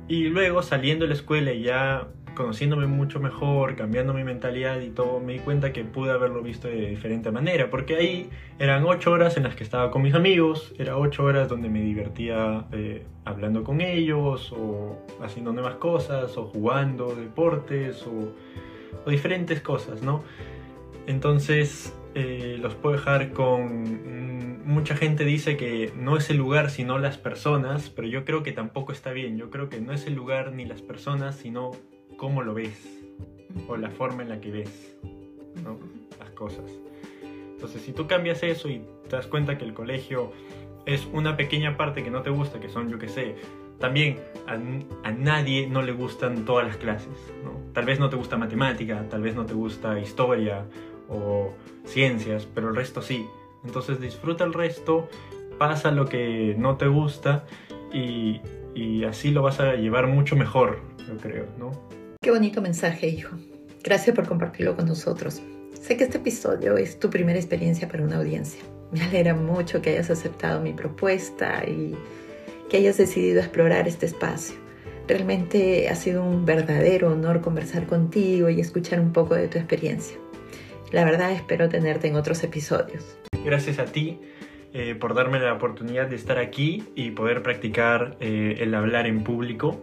Y 0.08 0.24
luego 0.24 0.62
saliendo 0.62 1.04
de 1.04 1.10
la 1.10 1.14
escuela 1.14 1.52
y 1.52 1.62
ya 1.62 2.08
conociéndome 2.34 2.86
mucho 2.86 3.20
mejor, 3.20 3.76
cambiando 3.76 4.14
mi 4.14 4.24
mentalidad 4.24 4.80
y 4.80 4.90
todo, 4.90 5.20
me 5.20 5.34
di 5.34 5.38
cuenta 5.40 5.72
que 5.72 5.84
pude 5.84 6.12
haberlo 6.12 6.42
visto 6.42 6.68
de 6.68 6.88
diferente 6.88 7.30
manera, 7.30 7.70
porque 7.70 7.96
ahí 7.96 8.30
eran 8.58 8.84
ocho 8.84 9.10
horas 9.12 9.36
en 9.36 9.42
las 9.42 9.56
que 9.56 9.64
estaba 9.64 9.90
con 9.90 10.02
mis 10.02 10.14
amigos, 10.14 10.74
era 10.78 10.96
ocho 10.96 11.24
horas 11.24 11.48
donde 11.48 11.68
me 11.68 11.82
divertía 11.82 12.66
eh, 12.72 13.04
hablando 13.24 13.64
con 13.64 13.80
ellos, 13.80 14.52
o 14.52 14.98
haciendo 15.22 15.52
nuevas 15.52 15.74
cosas, 15.74 16.36
o 16.36 16.44
jugando 16.44 17.14
deportes, 17.14 18.06
o, 18.06 18.32
o 19.04 19.10
diferentes 19.10 19.60
cosas, 19.60 20.02
¿no? 20.02 20.22
Entonces, 21.06 21.94
eh, 22.14 22.58
los 22.60 22.74
puedo 22.74 22.96
dejar 22.96 23.32
con... 23.32 23.82
Mm, 23.82 24.64
mucha 24.64 24.96
gente 24.96 25.24
dice 25.24 25.56
que 25.56 25.92
no 25.96 26.16
es 26.16 26.30
el 26.30 26.36
lugar 26.36 26.70
sino 26.70 26.98
las 26.98 27.18
personas, 27.18 27.90
pero 27.90 28.06
yo 28.06 28.24
creo 28.24 28.42
que 28.42 28.52
tampoco 28.52 28.92
está 28.92 29.12
bien. 29.12 29.36
Yo 29.36 29.50
creo 29.50 29.68
que 29.68 29.80
no 29.80 29.92
es 29.92 30.06
el 30.06 30.14
lugar 30.14 30.52
ni 30.52 30.64
las 30.64 30.82
personas, 30.82 31.36
sino 31.36 31.72
cómo 32.16 32.42
lo 32.42 32.54
ves 32.54 32.98
o 33.68 33.76
la 33.76 33.90
forma 33.90 34.22
en 34.22 34.28
la 34.28 34.40
que 34.40 34.50
ves 34.50 34.96
las 36.18 36.30
cosas. 36.30 36.70
Entonces, 37.22 37.82
si 37.82 37.92
tú 37.92 38.06
cambias 38.06 38.42
eso 38.42 38.68
y 38.68 38.82
te 39.08 39.16
das 39.16 39.26
cuenta 39.26 39.58
que 39.58 39.64
el 39.64 39.74
colegio 39.74 40.32
es 40.86 41.06
una 41.12 41.36
pequeña 41.36 41.76
parte 41.76 42.02
que 42.02 42.10
no 42.10 42.22
te 42.22 42.30
gusta, 42.30 42.60
que 42.60 42.68
son, 42.68 42.88
yo 42.88 42.98
qué 42.98 43.08
sé, 43.08 43.36
también 43.80 44.18
a, 44.46 45.10
nadie 45.10 45.66
no 45.66 45.82
le 45.82 45.92
gustan 45.92 46.44
todas 46.44 46.66
las 46.66 46.76
clases. 46.76 47.08
¿no? 47.42 47.52
Tal 47.72 47.86
vez 47.86 47.98
no 47.98 48.08
te 48.10 48.16
gusta 48.16 48.36
matemática, 48.36 49.04
tal 49.08 49.22
vez 49.22 49.34
no 49.34 49.46
te 49.46 49.54
gusta 49.54 49.98
historia 49.98 50.66
o 51.08 51.52
ciencias, 51.84 52.46
pero 52.54 52.68
el 52.68 52.76
resto 52.76 53.02
sí. 53.02 53.26
Entonces 53.64 54.00
disfruta 54.00 54.44
el 54.44 54.52
resto, 54.52 55.08
pasa 55.58 55.90
lo 55.90 56.06
que 56.06 56.54
no 56.58 56.76
te 56.76 56.86
gusta 56.86 57.44
y, 57.92 58.40
y 58.74 59.04
así 59.04 59.30
lo 59.30 59.42
vas 59.42 59.60
a 59.60 59.74
llevar 59.74 60.06
mucho 60.06 60.36
mejor, 60.36 60.80
yo 61.08 61.16
creo, 61.16 61.46
¿no? 61.58 61.72
Qué 62.22 62.30
bonito 62.30 62.62
mensaje, 62.62 63.08
hijo. 63.08 63.34
Gracias 63.82 64.14
por 64.14 64.28
compartirlo 64.28 64.76
con 64.76 64.86
nosotros. 64.86 65.42
Sé 65.72 65.96
que 65.96 66.04
este 66.04 66.18
episodio 66.18 66.76
es 66.76 66.98
tu 66.98 67.08
primera 67.08 67.38
experiencia 67.38 67.88
para 67.88 68.04
una 68.04 68.18
audiencia. 68.18 68.62
Me 68.92 69.02
alegra 69.02 69.34
mucho 69.34 69.80
que 69.80 69.90
hayas 69.90 70.10
aceptado 70.10 70.60
mi 70.60 70.72
propuesta 70.72 71.64
y 71.66 71.94
que 72.70 72.78
hayas 72.78 72.96
decidido 72.96 73.40
explorar 73.40 73.88
este 73.88 74.06
espacio. 74.06 74.56
Realmente 75.06 75.88
ha 75.88 75.96
sido 75.96 76.24
un 76.24 76.46
verdadero 76.46 77.10
honor 77.12 77.40
conversar 77.40 77.86
contigo 77.86 78.48
y 78.48 78.60
escuchar 78.60 79.00
un 79.00 79.12
poco 79.12 79.34
de 79.34 79.48
tu 79.48 79.58
experiencia. 79.58 80.16
La 80.92 81.04
verdad 81.04 81.32
espero 81.32 81.68
tenerte 81.68 82.08
en 82.08 82.14
otros 82.14 82.42
episodios. 82.44 83.18
Gracias 83.44 83.78
a 83.78 83.86
ti 83.86 84.20
eh, 84.72 84.94
por 84.94 85.14
darme 85.14 85.40
la 85.40 85.52
oportunidad 85.52 86.06
de 86.06 86.16
estar 86.16 86.38
aquí 86.38 86.84
y 86.94 87.10
poder 87.10 87.42
practicar 87.42 88.16
eh, 88.20 88.56
el 88.60 88.74
hablar 88.74 89.06
en 89.06 89.24
público. 89.24 89.82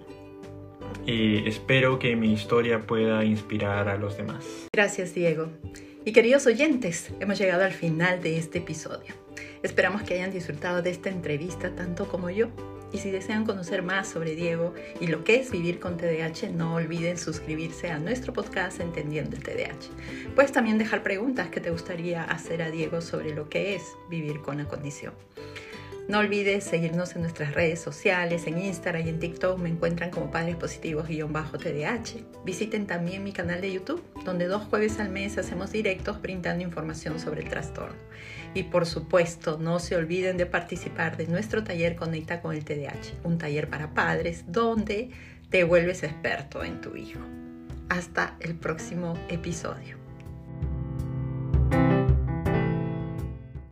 Y 1.05 1.47
espero 1.47 1.99
que 1.99 2.15
mi 2.15 2.31
historia 2.33 2.81
pueda 2.81 3.23
inspirar 3.25 3.89
a 3.89 3.97
los 3.97 4.17
demás. 4.17 4.45
Gracias 4.73 5.13
Diego. 5.13 5.49
Y 6.05 6.13
queridos 6.13 6.47
oyentes, 6.47 7.11
hemos 7.19 7.37
llegado 7.37 7.65
al 7.65 7.73
final 7.73 8.21
de 8.21 8.37
este 8.37 8.59
episodio. 8.59 9.26
Esperamos 9.67 10.03
que 10.03 10.13
hayan 10.13 10.31
disfrutado 10.31 10.81
de 10.81 10.91
esta 10.91 11.09
entrevista 11.09 11.75
tanto 11.75 12.07
como 12.07 12.29
yo. 12.29 12.47
Y 12.93 12.99
si 12.99 13.11
desean 13.11 13.45
conocer 13.45 13.83
más 13.83 14.07
sobre 14.07 14.33
Diego 14.33 14.73
y 15.01 15.07
lo 15.07 15.25
que 15.25 15.41
es 15.41 15.51
vivir 15.51 15.81
con 15.81 15.97
TDAH, 15.97 16.53
no 16.55 16.75
olviden 16.75 17.17
suscribirse 17.17 17.91
a 17.91 17.99
nuestro 17.99 18.31
podcast 18.31 18.79
Entendiendo 18.79 19.35
el 19.35 19.43
TDAH. 19.43 20.33
Puedes 20.35 20.53
también 20.53 20.77
dejar 20.77 21.03
preguntas 21.03 21.49
que 21.49 21.59
te 21.59 21.69
gustaría 21.69 22.23
hacer 22.23 22.61
a 22.61 22.71
Diego 22.71 23.01
sobre 23.01 23.35
lo 23.35 23.49
que 23.49 23.75
es 23.75 23.83
vivir 24.09 24.41
con 24.41 24.57
la 24.57 24.69
condición. 24.69 25.13
No 26.07 26.19
olvides 26.19 26.63
seguirnos 26.63 27.17
en 27.17 27.23
nuestras 27.23 27.53
redes 27.53 27.81
sociales, 27.81 28.47
en 28.47 28.59
Instagram 28.59 29.05
y 29.05 29.09
en 29.09 29.19
TikTok 29.19 29.59
me 29.59 29.67
encuentran 29.67 30.11
como 30.11 30.31
Padres 30.31 30.55
Positivos-TDH. 30.55 32.45
Visiten 32.45 32.87
también 32.87 33.25
mi 33.25 33.33
canal 33.33 33.59
de 33.59 33.73
YouTube, 33.73 34.01
donde 34.23 34.47
dos 34.47 34.63
jueves 34.69 34.97
al 35.01 35.09
mes 35.09 35.37
hacemos 35.37 35.73
directos 35.73 36.21
brindando 36.21 36.63
información 36.63 37.19
sobre 37.19 37.41
el 37.41 37.49
trastorno. 37.49 37.97
Y 38.57 38.63
por 38.63 38.87
supuesto, 38.87 39.59
no 39.59 39.77
se 39.77 39.95
olviden 39.95 40.35
de 40.35 40.47
participar 40.47 41.15
de 41.15 41.27
nuestro 41.27 41.63
taller 41.63 41.95
Conecta 41.95 42.41
con 42.41 42.55
el 42.55 42.65
TDAH, 42.65 43.21
un 43.23 43.37
taller 43.37 43.69
para 43.69 43.93
padres 43.93 44.45
donde 44.47 45.11
te 45.51 45.63
vuelves 45.63 46.01
experto 46.01 46.63
en 46.63 46.81
tu 46.81 46.95
hijo. 46.95 47.19
Hasta 47.87 48.35
el 48.39 48.55
próximo 48.55 49.13
episodio. 49.29 49.96